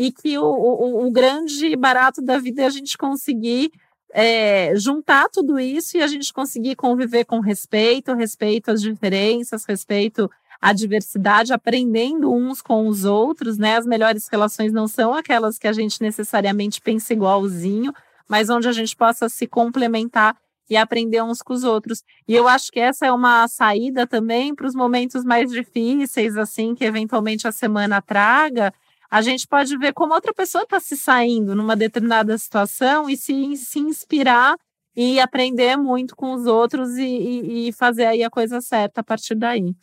e 0.00 0.10
que 0.10 0.38
o, 0.38 0.44
o, 0.44 1.06
o 1.06 1.10
grande 1.10 1.76
barato 1.76 2.22
da 2.22 2.38
vida 2.38 2.62
é 2.62 2.64
a 2.64 2.70
gente 2.70 2.96
conseguir 2.96 3.70
é, 4.14 4.72
juntar 4.74 5.28
tudo 5.28 5.60
isso 5.60 5.98
e 5.98 6.02
a 6.02 6.06
gente 6.06 6.32
conseguir 6.32 6.74
conviver 6.74 7.26
com 7.26 7.38
respeito, 7.38 8.14
respeito 8.14 8.70
às 8.70 8.80
diferenças, 8.80 9.66
respeito 9.66 10.30
à 10.58 10.72
diversidade, 10.72 11.52
aprendendo 11.52 12.32
uns 12.32 12.62
com 12.62 12.88
os 12.88 13.04
outros, 13.04 13.58
né? 13.58 13.76
As 13.76 13.84
melhores 13.84 14.26
relações 14.26 14.72
não 14.72 14.88
são 14.88 15.12
aquelas 15.12 15.58
que 15.58 15.68
a 15.68 15.72
gente 15.72 16.00
necessariamente 16.00 16.80
pensa 16.80 17.12
igualzinho, 17.12 17.92
mas 18.26 18.48
onde 18.48 18.68
a 18.68 18.72
gente 18.72 18.96
possa 18.96 19.28
se 19.28 19.46
complementar 19.46 20.34
e 20.70 20.78
aprender 20.78 21.22
uns 21.22 21.42
com 21.42 21.52
os 21.52 21.62
outros. 21.62 22.02
E 22.26 22.34
eu 22.34 22.48
acho 22.48 22.72
que 22.72 22.80
essa 22.80 23.04
é 23.04 23.12
uma 23.12 23.46
saída 23.48 24.06
também 24.06 24.54
para 24.54 24.66
os 24.66 24.74
momentos 24.74 25.24
mais 25.24 25.50
difíceis, 25.50 26.38
assim, 26.38 26.74
que 26.74 26.86
eventualmente 26.86 27.46
a 27.46 27.52
semana 27.52 28.00
traga, 28.00 28.72
a 29.10 29.22
gente 29.22 29.46
pode 29.48 29.76
ver 29.76 29.92
como 29.92 30.14
outra 30.14 30.32
pessoa 30.32 30.62
está 30.64 30.78
se 30.78 30.96
saindo 30.96 31.54
numa 31.54 31.74
determinada 31.76 32.36
situação 32.38 33.10
e 33.10 33.16
se, 33.16 33.56
se 33.56 33.80
inspirar 33.80 34.56
e 34.94 35.18
aprender 35.18 35.76
muito 35.76 36.14
com 36.14 36.32
os 36.34 36.46
outros 36.46 36.96
e, 36.96 37.04
e, 37.04 37.68
e 37.68 37.72
fazer 37.72 38.06
aí 38.06 38.22
a 38.22 38.30
coisa 38.30 38.60
certa 38.60 39.00
a 39.00 39.04
partir 39.04 39.34
daí. 39.34 39.74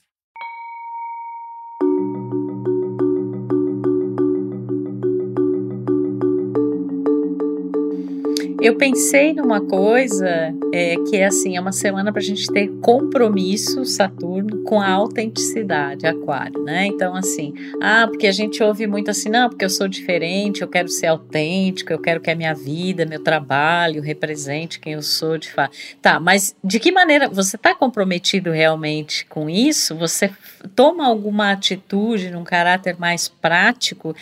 Eu 8.59 8.75
pensei 8.75 9.33
numa 9.33 9.61
coisa 9.61 10.51
é, 10.73 10.95
que 11.07 11.17
é 11.17 11.25
assim, 11.25 11.55
é 11.55 11.61
uma 11.61 11.71
semana 11.71 12.11
para 12.11 12.19
a 12.19 12.23
gente 12.23 12.47
ter 12.47 12.67
compromisso, 12.81 13.85
Saturno, 13.85 14.63
com 14.63 14.81
a 14.81 14.89
autenticidade, 14.89 16.07
Aquário, 16.07 16.63
né? 16.63 16.87
Então, 16.87 17.15
assim, 17.15 17.53
ah, 17.79 18.07
porque 18.07 18.25
a 18.25 18.31
gente 18.31 18.61
ouve 18.63 18.87
muito 18.87 19.11
assim, 19.11 19.29
não, 19.29 19.47
porque 19.47 19.63
eu 19.63 19.69
sou 19.69 19.87
diferente, 19.87 20.63
eu 20.63 20.67
quero 20.67 20.87
ser 20.89 21.05
autêntico, 21.05 21.93
eu 21.93 21.99
quero 21.99 22.19
que 22.19 22.31
a 22.31 22.35
minha 22.35 22.55
vida, 22.55 23.05
meu 23.05 23.23
trabalho 23.23 24.01
represente 24.01 24.79
quem 24.79 24.93
eu 24.93 25.03
sou 25.03 25.37
de 25.37 25.51
fato. 25.51 25.77
Tá, 26.01 26.19
mas 26.19 26.55
de 26.63 26.79
que 26.79 26.91
maneira 26.91 27.29
você 27.29 27.57
está 27.57 27.75
comprometido 27.75 28.49
realmente 28.49 29.23
com 29.27 29.47
isso? 29.47 29.95
Você 29.95 30.31
toma 30.75 31.05
alguma 31.05 31.51
atitude 31.51 32.31
num 32.31 32.43
caráter 32.43 32.97
mais 32.99 33.27
prático? 33.27 34.15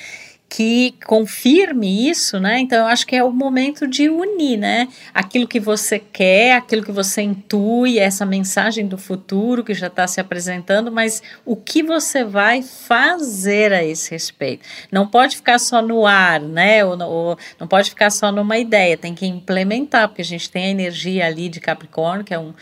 Que 0.47 0.93
confirme 1.05 2.09
isso, 2.09 2.39
né? 2.39 2.59
Então 2.59 2.79
eu 2.79 2.85
acho 2.85 3.05
que 3.05 3.15
é 3.15 3.23
o 3.23 3.31
momento 3.31 3.87
de 3.87 4.09
unir, 4.09 4.57
né? 4.57 4.87
Aquilo 5.13 5.47
que 5.47 5.59
você 5.59 5.99
quer, 5.99 6.55
aquilo 6.55 6.83
que 6.83 6.91
você 6.91 7.21
intui, 7.21 7.97
essa 7.97 8.25
mensagem 8.25 8.87
do 8.87 8.97
futuro 8.97 9.63
que 9.63 9.73
já 9.73 9.87
está 9.87 10.07
se 10.07 10.21
apresentando, 10.21 10.91
mas 10.91 11.21
o 11.43 11.55
que 11.55 11.81
você 11.81 12.23
vai 12.23 12.61
fazer 12.61 13.73
a 13.73 13.83
esse 13.83 14.11
respeito? 14.11 14.65
Não 14.91 15.07
pode 15.07 15.35
ficar 15.35 15.59
só 15.59 15.81
no 15.81 16.05
ar, 16.05 16.39
né? 16.39 16.85
Ou, 16.85 16.97
ou 17.01 17.37
não 17.59 17.67
pode 17.67 17.89
ficar 17.89 18.11
só 18.11 18.31
numa 18.31 18.57
ideia, 18.57 18.95
tem 18.97 19.15
que 19.15 19.25
implementar, 19.25 20.07
porque 20.07 20.21
a 20.21 20.25
gente 20.25 20.49
tem 20.49 20.65
a 20.65 20.69
energia 20.69 21.25
ali 21.25 21.49
de 21.49 21.59
Capricórnio, 21.59 22.23
que 22.23 22.33
é 22.33 22.39
um 22.39 22.53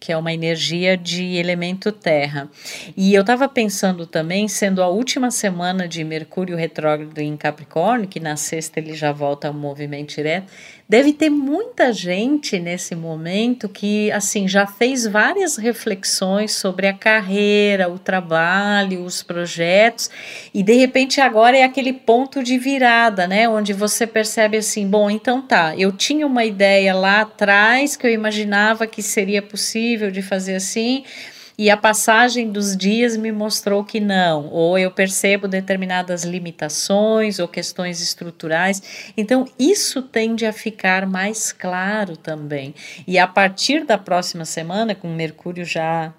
que 0.00 0.12
é 0.12 0.16
uma 0.16 0.32
energia 0.32 0.96
de 0.96 1.36
elemento 1.36 1.90
terra. 1.90 2.48
E 2.96 3.14
eu 3.14 3.22
estava 3.22 3.48
pensando 3.48 4.06
também, 4.06 4.46
sendo 4.46 4.82
a 4.82 4.88
última 4.88 5.30
semana 5.30 5.88
de 5.88 6.04
Mercúrio 6.04 6.56
retrógrado 6.56 7.18
em 7.18 7.36
Capricórnio, 7.36 8.08
que 8.08 8.20
na 8.20 8.36
sexta 8.36 8.78
ele 8.78 8.94
já 8.94 9.12
volta 9.12 9.48
ao 9.48 9.54
movimento 9.54 10.14
direto, 10.14 10.52
deve 10.88 11.12
ter 11.12 11.28
muita 11.28 11.92
gente 11.92 12.58
nesse 12.58 12.94
momento 12.94 13.68
que 13.68 14.10
assim 14.10 14.48
já 14.48 14.66
fez 14.66 15.06
várias 15.06 15.56
reflexões 15.56 16.52
sobre 16.52 16.86
a 16.86 16.94
carreira, 16.94 17.90
o 17.90 17.98
trabalho, 17.98 19.04
os 19.04 19.22
projetos, 19.22 20.10
e 20.54 20.62
de 20.62 20.72
repente 20.74 21.20
agora 21.20 21.58
é 21.58 21.62
aquele 21.62 21.92
ponto 21.92 22.42
de 22.42 22.56
virada, 22.56 23.26
né, 23.26 23.46
onde 23.48 23.74
você 23.74 24.06
percebe 24.06 24.56
assim, 24.56 24.88
bom, 24.88 25.10
então 25.10 25.42
tá, 25.42 25.76
eu 25.76 25.92
tinha 25.92 26.26
uma 26.26 26.44
ideia 26.44 26.94
lá 26.94 27.20
atrás 27.20 27.94
que 27.94 28.06
eu 28.06 28.10
imaginava 28.10 28.86
que 28.86 29.02
seria 29.02 29.42
possível 29.42 30.10
de 30.10 30.22
fazer 30.22 30.54
assim, 30.54 31.04
e 31.58 31.70
a 31.70 31.76
passagem 31.76 32.52
dos 32.52 32.76
dias 32.76 33.16
me 33.16 33.32
mostrou 33.32 33.82
que 33.82 33.98
não, 33.98 34.46
ou 34.46 34.78
eu 34.78 34.92
percebo 34.92 35.48
determinadas 35.48 36.22
limitações 36.22 37.40
ou 37.40 37.48
questões 37.48 38.00
estruturais. 38.00 39.10
Então, 39.16 39.44
isso 39.58 40.00
tende 40.00 40.46
a 40.46 40.52
ficar 40.52 41.04
mais 41.04 41.50
claro 41.52 42.16
também. 42.16 42.72
E 43.06 43.18
a 43.18 43.26
partir 43.26 43.84
da 43.84 43.98
próxima 43.98 44.44
semana, 44.44 44.94
com 44.94 45.08
Mercúrio 45.08 45.64
já 45.64 46.14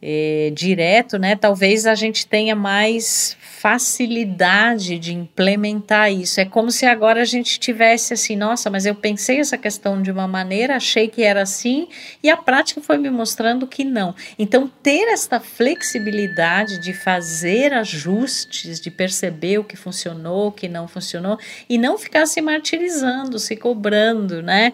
é, 0.00 0.50
direto, 0.54 1.18
né? 1.18 1.36
Talvez 1.36 1.86
a 1.86 1.94
gente 1.94 2.26
tenha 2.26 2.56
mais 2.56 3.36
facilidade 3.60 5.00
de 5.00 5.12
implementar 5.12 6.12
isso. 6.12 6.40
É 6.40 6.44
como 6.44 6.70
se 6.70 6.86
agora 6.86 7.22
a 7.22 7.24
gente 7.24 7.58
tivesse 7.58 8.14
assim, 8.14 8.36
nossa, 8.36 8.70
mas 8.70 8.86
eu 8.86 8.94
pensei 8.94 9.40
essa 9.40 9.58
questão 9.58 10.00
de 10.00 10.12
uma 10.12 10.28
maneira, 10.28 10.76
achei 10.76 11.08
que 11.08 11.24
era 11.24 11.42
assim, 11.42 11.88
e 12.22 12.30
a 12.30 12.36
prática 12.36 12.80
foi 12.80 12.98
me 12.98 13.10
mostrando 13.10 13.66
que 13.66 13.84
não. 13.84 14.14
Então, 14.38 14.70
ter 14.80 15.08
esta 15.08 15.40
flexibilidade 15.40 16.80
de 16.80 16.92
fazer 16.92 17.72
ajustes, 17.72 18.80
de 18.80 18.92
perceber 18.92 19.58
o 19.58 19.64
que 19.64 19.76
funcionou, 19.76 20.48
o 20.48 20.52
que 20.52 20.68
não 20.68 20.86
funcionou, 20.86 21.36
e 21.68 21.76
não 21.76 21.98
ficar 21.98 22.26
se 22.26 22.40
martirizando, 22.40 23.40
se 23.40 23.56
cobrando, 23.56 24.40
né? 24.40 24.72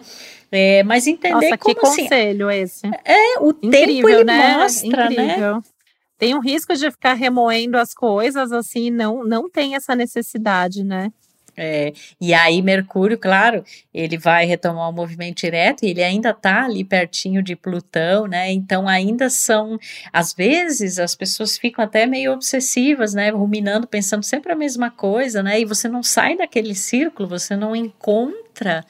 É, 0.51 0.83
mas 0.83 1.07
entender 1.07 1.33
Nossa, 1.33 1.57
como 1.57 1.75
que 1.75 1.85
assim. 1.87 2.03
conselho 2.03 2.51
esse. 2.51 2.87
É, 3.03 3.39
o 3.39 3.49
Incrível, 3.49 3.71
tempo 3.71 4.09
ele 4.09 4.23
né? 4.25 4.57
mostra, 4.57 5.09
né? 5.09 5.61
Tem 6.17 6.33
um 6.35 6.39
risco 6.39 6.73
de 6.75 6.89
ficar 6.91 7.13
remoendo 7.13 7.77
as 7.77 7.93
coisas 7.93 8.51
assim, 8.51 8.89
não, 8.89 9.23
não 9.23 9.49
tem 9.49 9.75
essa 9.75 9.95
necessidade, 9.95 10.83
né? 10.83 11.11
É, 11.57 11.93
e 12.19 12.33
aí 12.33 12.61
Mercúrio, 12.61 13.17
claro, 13.17 13.63
ele 13.93 14.17
vai 14.17 14.45
retomar 14.45 14.89
o 14.89 14.93
movimento 14.93 15.37
direto 15.37 15.83
e 15.83 15.89
ele 15.89 16.03
ainda 16.03 16.31
está 16.31 16.65
ali 16.65 16.83
pertinho 16.83 17.41
de 17.41 17.55
Plutão, 17.55 18.27
né? 18.27 18.51
Então 18.51 18.87
ainda 18.87 19.29
são, 19.29 19.79
às 20.11 20.33
vezes 20.33 20.99
as 20.99 21.15
pessoas 21.15 21.57
ficam 21.57 21.83
até 21.85 22.05
meio 22.05 22.33
obsessivas, 22.33 23.13
né? 23.13 23.29
Ruminando, 23.29 23.87
pensando 23.87 24.23
sempre 24.23 24.51
a 24.51 24.55
mesma 24.55 24.91
coisa, 24.91 25.41
né? 25.41 25.59
E 25.59 25.65
você 25.65 25.87
não 25.87 26.03
sai 26.03 26.35
daquele 26.35 26.75
círculo, 26.75 27.29
você 27.29 27.55
não 27.55 27.73
encontra 27.75 28.85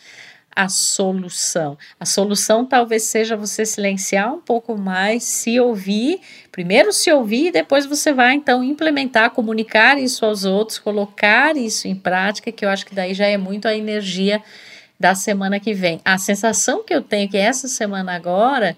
a 0.56 0.70
solução. 0.70 1.78
A 2.00 2.06
solução 2.06 2.65
talvez 2.65 3.04
seja 3.04 3.36
você 3.36 3.65
silenciar 3.65 4.34
um 4.34 4.39
pouco 4.39 4.78
mais, 4.78 5.24
se 5.24 5.60
ouvir, 5.60 6.22
primeiro 6.52 6.94
se 6.94 7.12
ouvir 7.12 7.48
e 7.48 7.52
depois 7.52 7.86
você 7.86 8.13
vai 8.13 8.34
então 8.34 8.63
implementar, 8.63 9.32
comunicar 9.32 10.00
isso 10.00 10.26
aos 10.26 10.46
outros, 10.46 10.80
colocar 10.80 11.58
isso 11.58 11.88
em 11.88 11.96
prática, 11.96 12.52
que 12.52 12.63
eu 12.63 12.70
acho 12.70 12.86
que 12.86 12.96
daí 12.96 13.13
já 13.13 13.26
é 13.26 13.38
muito 13.38 13.68
a 13.68 13.76
energia 13.76 14.41
da 14.98 15.13
semana 15.13 15.60
que 15.60 15.74
vem. 15.74 16.00
A 16.06 16.18
sensação 16.18 16.84
que 16.84 16.94
eu 16.94 17.02
tenho 17.02 17.30
que 17.30 17.38
essa 17.38 17.68
semana 17.68 18.15
agora 18.15 18.78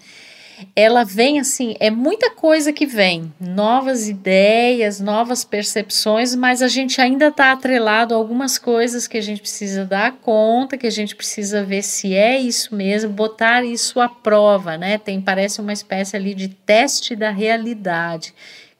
ela 0.75 1.03
vem 1.03 1.39
assim, 1.39 1.75
é 1.79 1.89
muita 1.89 2.31
coisa 2.31 2.73
que 2.73 2.85
vem, 2.85 3.31
novas 3.39 4.07
ideias, 4.07 4.99
novas 4.99 5.43
percepções, 5.43 6.35
mas 6.35 6.61
a 6.61 6.67
gente 6.67 6.99
ainda 7.01 7.27
está 7.27 7.51
atrelado 7.51 8.13
a 8.13 8.17
algumas 8.17 8.57
coisas 8.57 9.07
que 9.07 9.17
a 9.17 9.21
gente 9.21 9.41
precisa 9.41 9.85
dar 9.85 10.13
conta, 10.13 10.77
que 10.77 10.87
a 10.87 10.91
gente 10.91 11.15
precisa 11.15 11.63
ver 11.63 11.83
se 11.83 12.13
é 12.13 12.39
isso 12.39 12.75
mesmo, 12.75 13.11
botar 13.11 13.63
isso 13.63 13.99
à 13.99 14.09
prova, 14.09 14.77
né? 14.77 14.97
Tem 14.97 15.21
parece 15.21 15.61
uma 15.61 15.73
espécie 15.73 16.15
ali 16.15 16.33
de 16.33 16.47
teste 16.47 17.15
da 17.15 17.29
realidade 17.29 18.33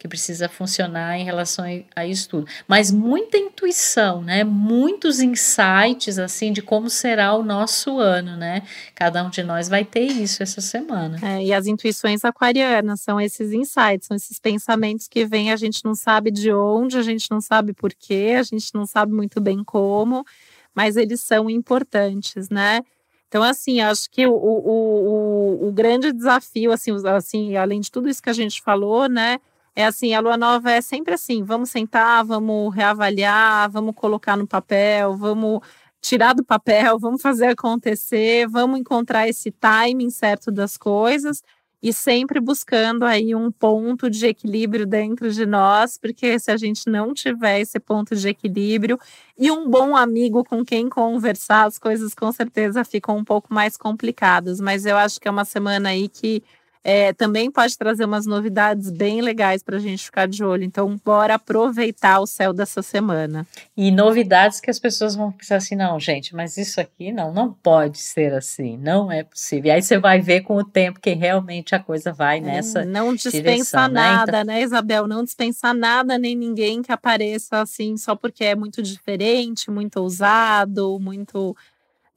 que 0.07 0.09
precisa 0.09 0.47
funcionar 0.47 1.17
em 1.17 1.25
relação 1.25 1.65
a 1.95 2.05
isso 2.05 2.29
tudo. 2.29 2.47
Mas 2.67 2.91
muita 2.91 3.37
intuição, 3.37 4.21
né? 4.21 4.43
Muitos 4.43 5.19
insights 5.19 6.17
assim 6.17 6.53
de 6.53 6.61
como 6.61 6.89
será 6.89 7.33
o 7.33 7.43
nosso 7.43 7.99
ano, 7.99 8.37
né? 8.37 8.63
Cada 8.95 9.23
um 9.23 9.29
de 9.29 9.43
nós 9.43 9.67
vai 9.67 9.83
ter 9.83 10.05
isso 10.05 10.41
essa 10.41 10.61
semana. 10.61 11.19
É, 11.21 11.43
e 11.43 11.53
as 11.53 11.67
intuições 11.67 12.23
aquarianas 12.23 13.01
são 13.01 13.19
esses 13.19 13.51
insights, 13.51 14.07
são 14.07 14.15
esses 14.15 14.39
pensamentos 14.39 15.07
que 15.07 15.25
vêm, 15.25 15.51
a 15.51 15.57
gente 15.57 15.83
não 15.83 15.93
sabe 15.93 16.31
de 16.31 16.51
onde, 16.51 16.97
a 16.97 17.03
gente 17.03 17.29
não 17.29 17.41
sabe 17.41 17.73
por 17.73 17.93
quê, 17.93 18.35
a 18.39 18.43
gente 18.43 18.73
não 18.73 18.85
sabe 18.85 19.11
muito 19.11 19.41
bem 19.41 19.63
como, 19.63 20.25
mas 20.73 20.95
eles 20.95 21.19
são 21.21 21.49
importantes, 21.49 22.49
né? 22.49 22.81
Então, 23.27 23.43
assim, 23.43 23.81
acho 23.81 24.09
que 24.09 24.25
o, 24.25 24.31
o, 24.31 25.65
o, 25.65 25.67
o 25.67 25.71
grande 25.71 26.13
desafio, 26.13 26.71
assim, 26.71 26.91
assim, 27.05 27.57
além 27.57 27.81
de 27.81 27.91
tudo 27.91 28.07
isso 28.07 28.23
que 28.23 28.29
a 28.29 28.33
gente 28.33 28.61
falou, 28.61 29.09
né, 29.09 29.39
é 29.77 29.85
assim, 29.85 30.15
a 30.15 30.19
lua 30.19 30.35
nova 30.37 30.71
é 30.71 30.81
sempre 30.81 31.13
assim, 31.13 31.43
vamos 31.43 31.69
sentar, 31.69 32.25
vamos 32.25 32.73
reavaliar, 32.73 33.69
vamos 33.69 33.93
colocar 33.93 34.35
no 34.35 34.47
papel, 34.47 35.15
vamos 35.15 35.59
tirar 36.01 36.33
do 36.33 36.43
papel, 36.43 36.97
vamos 36.99 37.21
fazer 37.21 37.45
acontecer, 37.49 38.47
vamos 38.47 38.79
encontrar 38.79 39.27
esse 39.29 39.51
timing 39.51 40.09
certo 40.09 40.51
das 40.51 40.77
coisas 40.77 41.43
e 41.79 41.93
sempre 41.93 42.39
buscando 42.39 43.05
aí 43.05 43.35
um 43.35 43.51
ponto 43.51 44.09
de 44.09 44.25
equilíbrio 44.25 44.83
dentro 44.87 45.29
de 45.31 45.45
nós, 45.45 45.95
porque 45.95 46.39
se 46.39 46.49
a 46.49 46.57
gente 46.57 46.89
não 46.89 47.13
tiver 47.13 47.59
esse 47.59 47.79
ponto 47.79 48.15
de 48.15 48.27
equilíbrio 48.29 48.97
e 49.37 49.51
um 49.51 49.69
bom 49.69 49.95
amigo 49.95 50.43
com 50.43 50.65
quem 50.65 50.89
conversar, 50.89 51.67
as 51.67 51.77
coisas 51.77 52.15
com 52.15 52.31
certeza 52.31 52.83
ficam 52.83 53.15
um 53.15 53.23
pouco 53.23 53.53
mais 53.53 53.77
complicadas, 53.77 54.59
mas 54.59 54.87
eu 54.87 54.97
acho 54.97 55.21
que 55.21 55.27
é 55.27 55.31
uma 55.31 55.45
semana 55.45 55.89
aí 55.89 56.09
que 56.09 56.41
é, 56.89 57.11
também 57.11 57.51
pode 57.51 57.77
trazer 57.77 58.05
umas 58.05 58.25
novidades 58.25 58.89
bem 58.89 59.19
legais 59.19 59.61
para 59.61 59.75
a 59.75 59.79
gente 59.79 60.05
ficar 60.05 60.25
de 60.25 60.41
olho. 60.41 60.63
Então, 60.63 60.97
bora 61.03 61.35
aproveitar 61.35 62.21
o 62.21 62.25
céu 62.25 62.53
dessa 62.53 62.81
semana. 62.81 63.45
E 63.75 63.91
novidades 63.91 64.61
que 64.61 64.69
as 64.69 64.79
pessoas 64.79 65.13
vão 65.13 65.29
pensar 65.29 65.57
assim: 65.57 65.75
não, 65.75 65.99
gente, 65.99 66.33
mas 66.33 66.55
isso 66.55 66.79
aqui 66.79 67.11
não, 67.11 67.33
não 67.33 67.51
pode 67.51 67.97
ser 67.97 68.33
assim, 68.33 68.77
não 68.77 69.11
é 69.11 69.21
possível. 69.21 69.65
E 69.65 69.71
aí 69.71 69.81
você 69.81 69.97
vai 69.97 70.21
ver 70.21 70.43
com 70.43 70.55
o 70.55 70.63
tempo 70.63 71.01
que 71.01 71.13
realmente 71.13 71.75
a 71.75 71.79
coisa 71.79 72.13
vai 72.13 72.37
é, 72.37 72.41
nessa. 72.41 72.83
É, 72.83 72.85
não 72.85 73.13
dispensa 73.13 73.41
direção, 73.41 73.89
nada, 73.89 74.31
né? 74.31 74.39
Então... 74.43 74.45
né, 74.45 74.61
Isabel? 74.61 75.07
Não 75.07 75.25
dispensa 75.25 75.73
nada 75.73 76.17
nem 76.17 76.37
ninguém 76.37 76.81
que 76.81 76.93
apareça 76.93 77.59
assim 77.59 77.97
só 77.97 78.15
porque 78.15 78.45
é 78.45 78.55
muito 78.55 78.81
diferente, 78.81 79.69
muito 79.69 79.97
ousado, 79.97 80.97
muito. 81.01 81.53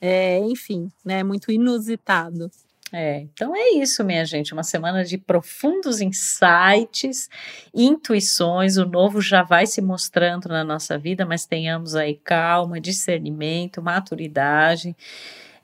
É, 0.01 0.39
enfim, 0.39 0.93
né, 1.05 1.25
muito 1.25 1.51
inusitado. 1.51 2.49
É, 2.93 3.21
então 3.21 3.55
é 3.55 3.71
isso, 3.77 4.03
minha 4.03 4.25
gente. 4.25 4.53
Uma 4.53 4.65
semana 4.65 5.05
de 5.05 5.17
profundos 5.17 6.01
insights, 6.01 7.29
intuições. 7.73 8.77
O 8.77 8.85
novo 8.85 9.21
já 9.21 9.43
vai 9.43 9.67
se 9.67 9.81
mostrando 9.81 10.49
na 10.49 10.65
nossa 10.65 10.99
vida, 10.99 11.25
mas 11.25 11.47
tenhamos 11.47 11.95
aí 11.95 12.15
calma, 12.15 12.81
discernimento, 12.81 13.81
maturidade, 13.81 14.97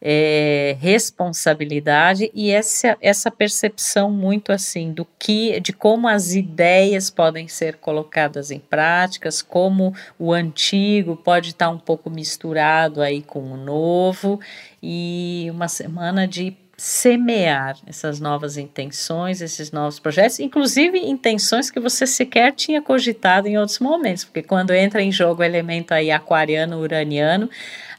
é, 0.00 0.76
responsabilidade 0.78 2.30
e 2.32 2.50
essa, 2.50 2.96
essa 3.00 3.30
percepção 3.30 4.10
muito 4.10 4.52
assim 4.52 4.92
do 4.92 5.06
que, 5.18 5.58
de 5.58 5.72
como 5.72 6.06
as 6.06 6.34
ideias 6.34 7.10
podem 7.10 7.48
ser 7.48 7.76
colocadas 7.78 8.52
em 8.52 8.60
práticas, 8.60 9.42
como 9.42 9.94
o 10.18 10.32
antigo 10.32 11.16
pode 11.16 11.50
estar 11.50 11.70
um 11.70 11.78
pouco 11.78 12.08
misturado 12.08 13.02
aí 13.02 13.22
com 13.22 13.52
o 13.52 13.56
novo 13.56 14.38
e 14.80 15.48
uma 15.50 15.66
semana 15.66 16.28
de 16.28 16.56
semear 16.76 17.76
essas 17.86 18.20
novas 18.20 18.58
intenções, 18.58 19.40
esses 19.40 19.72
novos 19.72 19.98
projetos, 19.98 20.40
inclusive 20.40 20.98
intenções 20.98 21.70
que 21.70 21.80
você 21.80 22.06
sequer 22.06 22.52
tinha 22.52 22.82
cogitado 22.82 23.48
em 23.48 23.56
outros 23.56 23.78
momentos, 23.78 24.24
porque 24.24 24.42
quando 24.42 24.74
entra 24.74 25.02
em 25.02 25.10
jogo 25.10 25.40
o 25.40 25.44
elemento 25.44 25.92
aí 25.92 26.10
aquariano, 26.10 26.78
uraniano, 26.78 27.48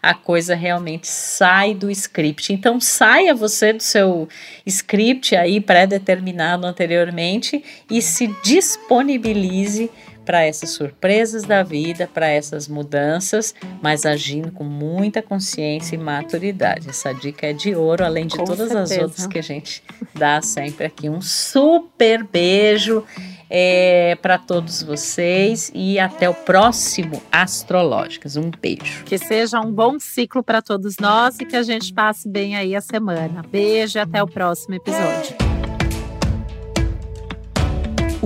a 0.01 0.13
coisa 0.13 0.53
realmente 0.53 1.07
sai 1.07 1.73
do 1.73 1.89
script. 1.89 2.53
Então 2.53 2.79
saia 2.79 3.33
você 3.33 3.73
do 3.73 3.81
seu 3.81 4.29
script 4.65 5.35
aí 5.35 5.59
pré-determinado 5.59 6.67
anteriormente 6.67 7.63
e 7.89 7.99
se 7.99 8.27
disponibilize 8.43 9.89
para 10.27 10.43
essas 10.43 10.71
surpresas 10.71 11.43
da 11.43 11.63
vida, 11.63 12.09
para 12.13 12.27
essas 12.27 12.67
mudanças, 12.67 13.55
mas 13.81 14.05
agindo 14.05 14.51
com 14.51 14.65
muita 14.65 15.21
consciência 15.21 15.95
e 15.95 15.97
maturidade. 15.97 16.89
Essa 16.89 17.13
dica 17.13 17.47
é 17.47 17.53
de 17.53 17.73
ouro, 17.73 18.03
além 18.03 18.27
de 18.27 18.35
com 18.35 18.43
todas 18.43 18.67
certeza. 18.67 18.95
as 18.95 19.01
outras 19.03 19.25
que 19.25 19.39
a 19.39 19.41
gente 19.41 19.81
dá 20.13 20.41
sempre 20.41 20.85
aqui. 20.85 21.09
Um 21.09 21.21
super 21.21 22.25
beijo 22.25 23.05
é, 23.49 24.17
para 24.21 24.37
todos 24.37 24.83
vocês 24.83 25.71
e 25.73 25.97
até 25.97 26.29
o 26.29 26.33
próximo 26.33 27.23
Astrológicas. 27.31 28.35
Um 28.35 28.51
beijo. 28.51 29.05
Que 29.05 29.17
seja 29.17 29.61
um 29.61 29.71
bom 29.71 29.97
ciclo 29.97 30.43
para 30.43 30.61
todos 30.61 30.97
nós 30.99 31.39
e 31.39 31.45
que 31.45 31.55
a 31.55 31.63
gente 31.63 31.93
passe 31.93 32.27
bem 32.27 32.57
aí 32.57 32.75
a 32.75 32.81
semana. 32.81 33.45
Beijo 33.49 33.97
e 33.97 34.01
até 34.01 34.21
o 34.21 34.27
próximo 34.27 34.75
episódio. 34.75 35.46